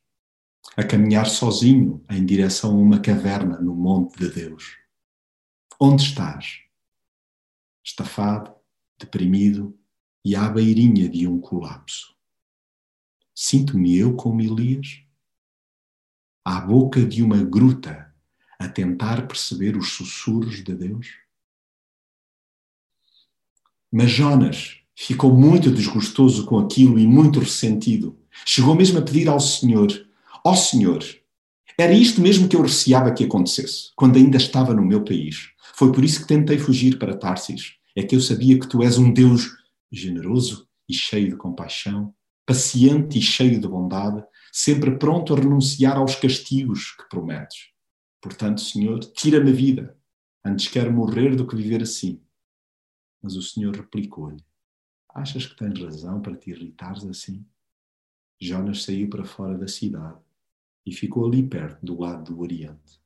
A 0.77 0.87
caminhar 0.87 1.27
sozinho 1.27 2.05
em 2.09 2.25
direção 2.25 2.71
a 2.71 2.81
uma 2.81 3.01
caverna 3.01 3.61
no 3.61 3.75
monte 3.75 4.19
de 4.19 4.31
Deus. 4.31 4.79
Onde 5.81 6.05
estás? 6.05 6.61
Estafado, 7.85 8.55
deprimido 8.97 9.77
e 10.25 10.37
à 10.37 10.49
beirinha 10.49 11.09
de 11.09 11.27
um 11.27 11.41
colapso. 11.41 12.15
Sinto-me 13.35 13.97
eu 13.97 14.15
como 14.15 14.41
Elias, 14.41 15.03
à 16.45 16.61
boca 16.61 17.05
de 17.05 17.23
uma 17.23 17.43
gruta, 17.43 18.15
a 18.59 18.69
tentar 18.69 19.27
perceber 19.27 19.77
os 19.77 19.95
sussurros 19.95 20.63
de 20.63 20.75
Deus? 20.75 21.19
Mas 23.91 24.11
Jonas 24.11 24.80
ficou 25.07 25.33
muito 25.33 25.71
desgostoso 25.71 26.45
com 26.45 26.59
aquilo 26.59 26.99
e 26.99 27.07
muito 27.07 27.41
ressentido. 27.41 28.19
Chegou 28.45 28.75
mesmo 28.75 28.99
a 28.99 29.03
pedir 29.03 29.29
ao 29.29 29.41
Senhor: 29.41 29.89
Ó 30.45 30.53
oh 30.53 30.57
Senhor, 30.57 31.05
era 31.79 31.93
isto 31.93 32.21
mesmo 32.21 32.49
que 32.49 32.57
eu 32.57 32.63
receava 32.63 33.13
que 33.13 33.25
acontecesse, 33.25 33.91
quando 33.97 34.17
ainda 34.17 34.37
estava 34.37 34.75
no 34.75 34.85
meu 34.85 35.03
país. 35.03 35.51
Foi 35.75 35.93
por 35.93 36.05
isso 36.05 36.21
que 36.21 36.29
tentei 36.29 36.59
fugir 36.59 36.99
para 36.99 37.17
Tarsis 37.17 37.75
é 37.97 38.03
que 38.03 38.15
eu 38.15 38.21
sabia 38.21 38.59
que 38.59 38.69
tu 38.69 38.83
és 38.83 38.99
um 38.99 39.13
Deus 39.13 39.51
generoso 39.91 40.69
e 40.89 40.95
cheio 40.95 41.29
de 41.29 41.37
compaixão, 41.37 42.15
paciente 42.47 43.19
e 43.19 43.23
cheio 43.23 43.61
de 43.61 43.67
bondade, 43.67 44.23
sempre 44.53 44.97
pronto 44.97 45.35
a 45.35 45.37
renunciar 45.37 45.97
aos 45.97 46.15
castigos 46.15 46.93
que 46.93 47.09
prometes. 47.09 47.71
Portanto, 48.23 48.61
Senhor, 48.61 49.01
tira-me 49.01 49.51
a 49.51 49.55
vida, 49.55 49.97
Antes 50.45 50.69
quero 50.69 50.91
morrer 50.91 51.37
do 51.37 51.47
que 51.47 51.55
viver 51.55 51.83
assim. 51.83 52.21
Mas 53.23 53.37
o 53.37 53.43
Senhor 53.43 53.77
replicou-lhe: 53.77 54.43
Achas 55.15 55.47
que 55.47 55.57
tens 55.57 55.81
razão 55.81 56.21
para 56.21 56.37
te 56.37 56.51
irritares 56.51 57.05
assim? 57.05 57.45
Jonas 58.41 58.85
saiu 58.85 59.09
para 59.11 59.25
fora 59.25 59.57
da 59.59 59.69
cidade 59.69 60.19
e 60.87 60.93
ficou 60.93 61.27
ali 61.27 61.43
perto 61.43 61.85
do 61.85 62.01
lado 62.01 62.33
do 62.33 62.41
Oriente. 62.41 63.01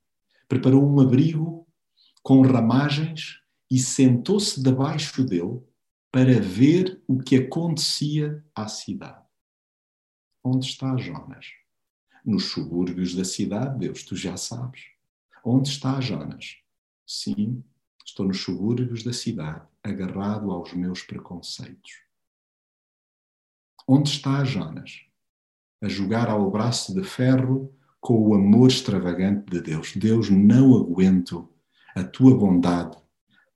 Preparou 0.49 0.87
um 0.87 1.01
abrigo 1.01 1.67
com 2.23 2.43
ramagens 2.43 3.40
e 3.71 3.79
sentou-se 3.79 4.62
debaixo 4.62 5.25
dele 5.25 5.61
para 6.12 6.40
ver 6.40 7.03
o 7.09 7.19
que 7.19 7.37
acontecia 7.37 8.45
à 8.55 8.69
cidade. 8.69 9.25
Onde 10.43 10.67
está 10.67 10.97
Jonas? 10.97 11.47
Nos 12.25 12.45
subúrbios 12.45 13.14
da 13.14 13.25
cidade, 13.25 13.79
Deus, 13.79 14.05
tu 14.05 14.14
já 14.14 14.37
sabes. 14.37 14.85
Onde 15.45 15.69
está 15.69 16.01
Jonas? 16.01 16.59
Sim, 17.07 17.64
estou 18.05 18.27
nos 18.27 18.40
subúrbios 18.40 19.03
da 19.03 19.12
cidade, 19.12 19.67
agarrado 19.85 20.51
aos 20.51 20.73
meus 20.73 21.03
preconceitos. 21.03 21.92
Onde 23.87 24.09
está 24.09 24.42
Jonas? 24.42 25.03
A 25.83 25.88
jogar 25.88 26.31
ao 26.31 26.51
braço 26.51 26.94
de 26.94 27.05
ferro 27.05 27.70
com 28.01 28.29
o 28.29 28.35
amor 28.35 28.68
extravagante 28.68 29.51
de 29.51 29.61
Deus. 29.61 29.94
Deus, 29.94 30.31
não 30.31 30.75
aguento 30.75 31.53
a 31.94 32.03
tua 32.03 32.37
bondade 32.37 32.97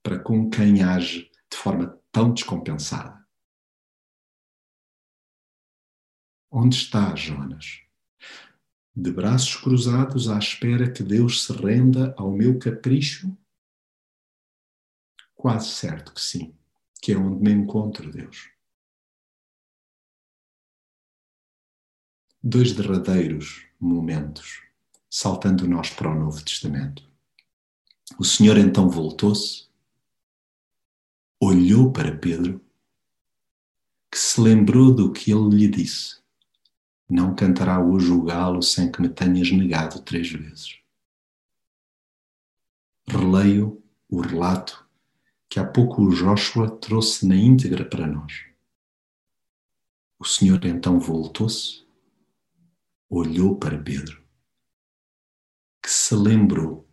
para 0.02 0.18
com 0.18 0.50
quem 0.50 0.82
age 0.82 1.30
de 1.50 1.56
forma 1.56 1.98
tão 2.12 2.32
descompensada. 2.32 3.26
Onde 6.50 6.76
está 6.76 7.14
Jonas? 7.14 7.82
De 8.94 9.10
braços 9.10 9.56
cruzados 9.56 10.28
à 10.28 10.38
espera 10.38 10.90
que 10.90 11.02
Deus 11.02 11.44
se 11.44 11.52
renda 11.52 12.14
ao 12.18 12.32
meu 12.32 12.58
capricho? 12.58 13.34
Quase 15.38 15.68
certo 15.68 16.12
que 16.12 16.20
sim, 16.20 16.52
que 17.00 17.12
é 17.12 17.16
onde 17.16 17.40
me 17.40 17.52
encontro, 17.52 18.10
Deus. 18.10 18.50
Dois 22.42 22.72
derradeiros 22.72 23.64
momentos, 23.78 24.64
saltando 25.08 25.68
nós 25.68 25.90
para 25.90 26.10
o 26.10 26.18
Novo 26.18 26.44
Testamento. 26.44 27.08
O 28.18 28.24
Senhor 28.24 28.58
então 28.58 28.90
voltou-se 28.90 29.68
olhou 31.40 31.92
para 31.92 32.18
Pedro, 32.18 32.60
que 34.10 34.18
se 34.18 34.40
lembrou 34.40 34.92
do 34.92 35.12
que 35.12 35.30
ele 35.30 35.54
lhe 35.54 35.68
disse: 35.68 36.20
Não 37.08 37.32
cantará 37.32 37.80
hoje 37.80 38.10
o 38.10 38.24
galo 38.24 38.60
sem 38.60 38.90
que 38.90 39.00
me 39.00 39.08
tenhas 39.08 39.52
negado 39.52 40.02
três 40.02 40.28
vezes. 40.32 40.80
Releio 43.06 43.80
o 44.10 44.20
relato 44.20 44.87
que 45.48 45.58
há 45.58 45.64
pouco 45.64 46.02
o 46.02 46.10
Joshua 46.10 46.70
trouxe 46.78 47.26
na 47.26 47.34
íntegra 47.34 47.84
para 47.84 48.06
nós. 48.06 48.44
O 50.18 50.24
Senhor 50.24 50.64
então 50.66 50.98
voltou-se, 51.00 51.86
olhou 53.08 53.56
para 53.56 53.78
Pedro, 53.78 54.22
que 55.82 55.90
se 55.90 56.14
lembrou 56.14 56.88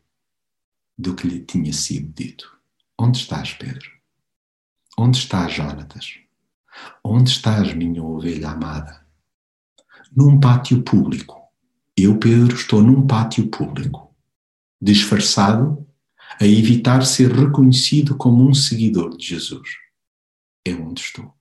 do 0.97 1.15
que 1.15 1.27
lhe 1.27 1.43
tinha 1.43 1.73
sido 1.73 2.13
dito. 2.13 2.57
Onde 2.97 3.17
estás, 3.17 3.53
Pedro? 3.53 3.91
Onde 4.97 5.17
estás, 5.17 5.51
Jonatas? 5.53 6.19
Onde 7.03 7.29
estás, 7.29 7.73
minha 7.73 8.01
ovelha 8.01 8.51
amada? 8.51 9.05
Num 10.15 10.39
pátio 10.39 10.81
público. 10.83 11.41
Eu, 11.97 12.17
Pedro, 12.17 12.55
estou 12.55 12.81
num 12.81 13.05
pátio 13.05 13.49
público, 13.49 14.15
disfarçado, 14.81 15.84
a 16.39 16.45
evitar 16.45 17.05
ser 17.05 17.31
reconhecido 17.31 18.17
como 18.17 18.47
um 18.47 18.53
seguidor 18.53 19.15
de 19.15 19.25
Jesus. 19.25 19.69
É 20.65 20.73
onde 20.73 21.01
estou. 21.01 21.33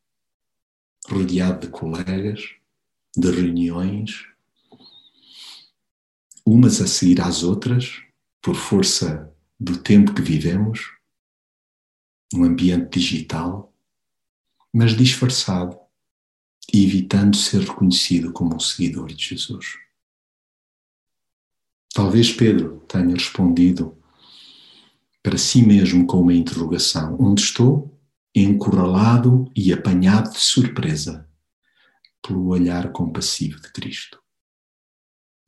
Rodeado 1.08 1.66
de 1.66 1.72
colegas, 1.72 2.50
de 3.16 3.30
reuniões, 3.30 4.26
umas 6.46 6.80
a 6.80 6.86
seguir 6.86 7.20
às 7.20 7.42
outras, 7.42 8.02
por 8.40 8.54
força 8.54 9.32
do 9.58 9.78
tempo 9.78 10.14
que 10.14 10.22
vivemos, 10.22 10.92
um 12.34 12.44
ambiente 12.44 12.98
digital, 12.98 13.72
mas 14.72 14.96
disfarçado 14.96 15.78
evitando 16.72 17.36
ser 17.36 17.60
reconhecido 17.60 18.32
como 18.32 18.56
um 18.56 18.60
seguidor 18.60 19.06
de 19.12 19.28
Jesus. 19.28 19.78
Talvez 21.92 22.32
Pedro 22.32 22.80
tenha 22.88 23.14
respondido 23.14 23.96
para 25.24 25.38
si 25.38 25.62
mesmo 25.62 26.06
com 26.06 26.20
uma 26.20 26.34
interrogação: 26.34 27.16
Onde 27.18 27.40
estou? 27.40 27.98
Encurralado 28.34 29.50
e 29.56 29.72
apanhado 29.72 30.32
de 30.32 30.40
surpresa 30.40 31.28
pelo 32.22 32.48
olhar 32.48 32.92
compassivo 32.92 33.60
de 33.60 33.72
Cristo. 33.72 34.20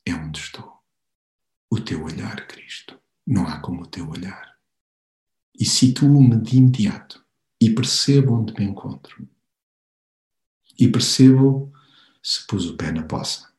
É 0.07 0.15
onde 0.15 0.39
estou. 0.39 0.73
O 1.69 1.81
teu 1.81 2.05
olhar, 2.05 2.47
Cristo. 2.47 2.99
Não 3.27 3.47
há 3.47 3.61
como 3.61 3.83
o 3.83 3.87
teu 3.87 4.09
olhar 4.09 4.57
e 5.59 5.65
situo-me 5.65 6.41
de 6.41 6.57
imediato 6.57 7.25
e 7.61 7.71
percebo 7.71 8.35
onde 8.35 8.55
me 8.55 8.65
encontro. 8.65 9.29
E 10.79 10.89
percebo 10.89 11.73
se 12.23 12.47
pus 12.47 12.67
o 12.67 12.77
pé 12.77 12.93
na 12.93 13.03
poça, 13.03 13.53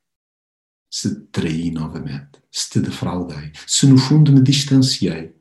se 0.90 1.14
te 1.14 1.22
traí 1.32 1.72
novamente, 1.72 2.42
se 2.52 2.70
te 2.70 2.80
defraudei, 2.80 3.52
se 3.66 3.88
no 3.88 3.98
fundo 3.98 4.32
me 4.32 4.42
distanciei 4.42 5.37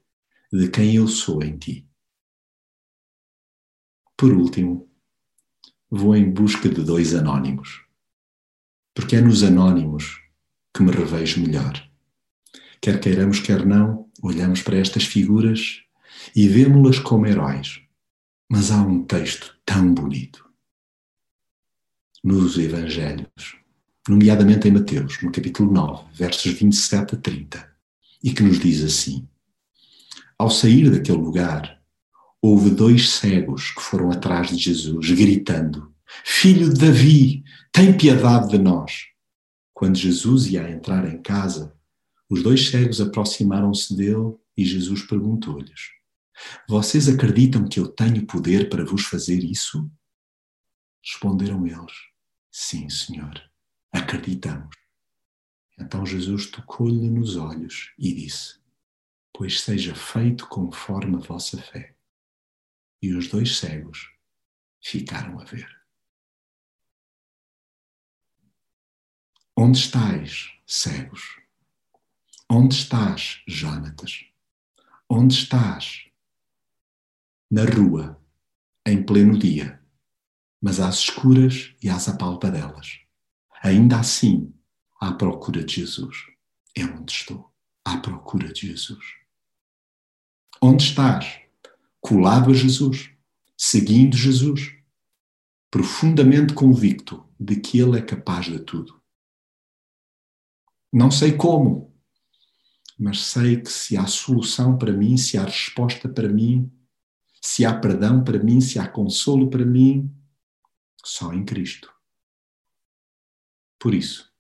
de 0.57 0.69
quem 0.69 0.95
eu 0.95 1.07
sou 1.07 1.43
em 1.43 1.57
ti. 1.59 1.87
Por 4.17 4.33
último, 4.33 4.91
vou 5.91 6.17
em 6.17 6.31
busca 6.31 6.69
de 6.69 6.83
dois 6.83 7.15
anónimos, 7.15 7.85
porque 8.95 9.17
é 9.17 9.21
nos 9.21 9.43
anónimos 9.43 10.21
que 10.73 10.83
me 10.83 10.91
revejo 10.91 11.43
melhor. 11.43 11.75
Quer 12.81 13.01
queiramos, 13.01 13.41
quer 13.41 13.67
não, 13.67 14.11
olhamos 14.23 14.63
para 14.63 14.79
estas 14.79 15.05
figuras 15.05 15.83
e 16.35 16.49
vemos-las 16.49 16.99
como 16.99 17.27
heróis. 17.27 17.83
Mas 18.49 18.71
há 18.71 18.81
um 18.81 19.05
texto 19.05 19.59
tão 19.65 19.93
bonito 19.93 20.49
nos 22.23 22.59
Evangelhos, 22.59 23.57
nomeadamente 24.09 24.67
em 24.67 24.73
Mateus, 24.73 25.21
no 25.23 25.31
capítulo 25.31 25.71
9, 25.73 26.05
versos 26.15 26.53
27 26.53 27.15
a 27.15 27.19
30, 27.19 27.77
e 28.23 28.33
que 28.33 28.43
nos 28.43 28.59
diz 28.59 28.83
assim: 28.83 29.29
Ao 30.39 30.51
sair 30.51 30.91
daquele 30.91 31.19
lugar, 31.19 31.81
houve 32.41 32.71
dois 32.71 33.11
cegos 33.11 33.71
que 33.71 33.81
foram 33.81 34.11
atrás 34.11 34.51
de 34.51 34.57
Jesus, 34.57 35.11
gritando: 35.11 35.93
Filho 36.25 36.73
de 36.73 36.81
Davi, 36.81 37.45
tem 37.73 37.97
piedade 37.97 38.51
de 38.51 38.59
nós. 38.59 39.07
Quando 39.73 39.97
Jesus 39.97 40.47
ia 40.47 40.71
entrar 40.71 41.07
em 41.07 41.21
casa, 41.21 41.75
os 42.29 42.43
dois 42.43 42.69
cegos 42.69 43.01
aproximaram-se 43.01 43.95
dele 43.97 44.35
e 44.57 44.65
Jesus 44.65 45.03
perguntou-lhes: 45.03 45.97
vocês 46.69 47.09
acreditam 47.09 47.67
que 47.67 47.81
eu 47.81 47.89
tenho 47.89 48.27
poder 48.27 48.69
para 48.69 48.85
vos 48.85 49.05
fazer 49.05 49.43
isso? 49.43 49.91
Responderam 51.03 51.67
eles: 51.67 51.93
Sim, 52.51 52.89
Senhor, 52.89 53.41
acreditamos. 53.93 54.77
Então 55.79 56.05
Jesus 56.05 56.51
tocou-lhe 56.51 57.09
nos 57.09 57.37
olhos 57.37 57.93
e 57.99 58.13
disse: 58.13 58.59
Pois 59.37 59.61
seja 59.61 59.95
feito 59.95 60.49
conforme 60.49 61.17
a 61.17 61.19
vossa 61.19 61.61
fé. 61.61 61.95
E 63.03 63.13
os 63.13 63.29
dois 63.29 63.59
cegos 63.59 64.11
ficaram 64.83 65.39
a 65.39 65.45
ver. 65.45 65.69
Onde 69.55 69.77
estás, 69.77 70.55
cegos? 70.67 71.39
Onde 72.49 72.77
estás, 72.77 73.43
Jonatas? 73.47 74.25
Onde 75.07 75.35
estás, 75.35 76.07
na 77.51 77.67
rua, 77.67 78.19
em 78.87 79.05
pleno 79.05 79.39
dia, 79.39 79.85
mas 80.63 80.81
às 80.81 81.01
escuras 81.01 81.77
e 81.83 81.91
às 81.91 82.09
apalpadelas. 82.09 83.01
Ainda 83.63 84.01
assim, 84.01 84.55
à 84.99 85.13
procura 85.13 85.63
de 85.63 85.75
Jesus. 85.75 86.25
É 86.75 86.87
onde 86.87 87.13
estou, 87.13 87.55
à 87.85 87.99
procura 87.99 88.51
de 88.51 88.69
Jesus. 88.69 89.26
Onde 90.61 90.85
estás? 90.85 91.41
Colado 92.01 92.51
a 92.51 92.55
Jesus, 92.55 93.11
seguindo 93.57 94.17
Jesus, 94.17 94.75
profundamente 95.71 96.55
convicto 96.55 97.29
de 97.39 97.57
que 97.57 97.79
Ele 97.79 97.99
é 97.99 98.03
capaz 98.03 98.47
de 98.47 98.59
tudo. 98.61 99.01
Não 100.93 101.11
sei 101.11 101.37
como, 101.37 101.95
mas 102.99 103.21
sei 103.21 103.61
que 103.61 103.71
se 103.71 103.97
há 103.97 104.07
solução 104.07 104.79
para 104.79 104.93
mim, 104.93 105.17
se 105.17 105.37
há 105.37 105.45
resposta 105.45 106.09
para 106.09 106.29
mim, 106.29 106.73
se 107.43 107.65
há 107.65 107.79
perdão 107.79 108.25
para 108.25 108.43
mim, 108.43 108.61
se 108.61 108.79
há 108.79 108.89
consolo 108.89 109.51
para 109.51 109.65
mim, 109.65 110.11
só 111.05 111.33
em 111.33 111.45
Cristo. 111.45 111.93
Por 113.79 113.95
isso, 113.95 114.33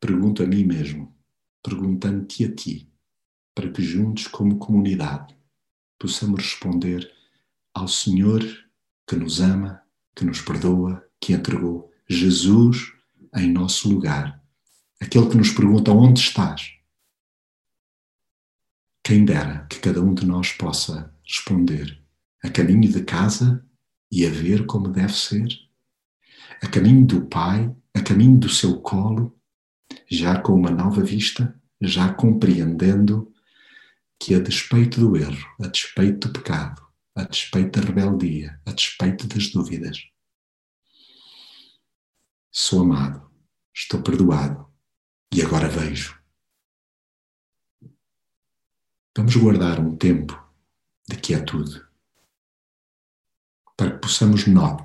pergunto 0.00 0.42
a 0.42 0.46
mim 0.46 0.64
mesmo, 0.64 1.14
perguntando-te 1.62 2.44
a 2.44 2.54
ti: 2.54 2.93
para 3.54 3.70
que 3.70 3.82
juntos, 3.82 4.26
como 4.26 4.58
comunidade, 4.58 5.34
possamos 5.98 6.42
responder 6.42 7.10
ao 7.72 7.88
Senhor 7.88 8.42
que 9.06 9.16
nos 9.16 9.40
ama, 9.40 9.82
que 10.14 10.24
nos 10.24 10.40
perdoa, 10.40 11.04
que 11.20 11.32
entregou 11.32 11.92
Jesus 12.08 12.92
em 13.36 13.50
nosso 13.50 13.88
lugar. 13.88 14.42
Aquele 15.00 15.28
que 15.28 15.36
nos 15.36 15.50
pergunta 15.50 15.92
onde 15.92 16.20
estás. 16.20 16.72
Quem 19.02 19.24
dera 19.24 19.66
que 19.68 19.78
cada 19.78 20.00
um 20.00 20.14
de 20.14 20.24
nós 20.24 20.52
possa 20.52 21.14
responder 21.22 22.02
a 22.42 22.50
caminho 22.50 22.90
de 22.90 23.02
casa 23.02 23.64
e 24.10 24.26
a 24.26 24.30
ver 24.30 24.66
como 24.66 24.88
deve 24.88 25.12
ser, 25.12 25.48
a 26.62 26.68
caminho 26.68 27.06
do 27.06 27.26
Pai, 27.26 27.74
a 27.92 28.00
caminho 28.00 28.38
do 28.38 28.48
seu 28.48 28.80
colo, 28.80 29.36
já 30.10 30.40
com 30.40 30.54
uma 30.54 30.70
nova 30.70 31.02
vista, 31.02 31.58
já 31.80 32.12
compreendendo 32.12 33.33
que 34.18 34.34
a 34.34 34.40
despeito 34.40 35.00
do 35.00 35.16
erro, 35.16 35.46
a 35.60 35.66
despeito 35.66 36.28
do 36.28 36.32
pecado, 36.32 36.82
a 37.14 37.24
despeito 37.24 37.80
da 37.80 37.86
rebeldia, 37.86 38.60
a 38.66 38.72
despeito 38.72 39.26
das 39.26 39.50
dúvidas, 39.50 39.98
sou 42.50 42.82
amado, 42.82 43.30
estou 43.74 44.02
perdoado 44.02 44.66
e 45.32 45.42
agora 45.42 45.68
vejo. 45.68 46.18
Vamos 49.16 49.36
guardar 49.36 49.78
um 49.78 49.96
tempo 49.96 50.40
de 51.08 51.16
quietude 51.16 51.84
para 53.76 53.92
que 53.92 53.98
possamos 53.98 54.46
nós, 54.46 54.80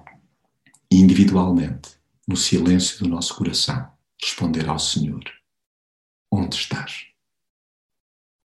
individualmente, 0.92 2.00
no 2.28 2.36
silêncio 2.36 3.00
do 3.00 3.10
nosso 3.10 3.36
coração, 3.36 3.92
responder 4.22 4.68
ao 4.68 4.80
Senhor: 4.80 5.24
Onde 6.32 6.56
estás? 6.56 7.09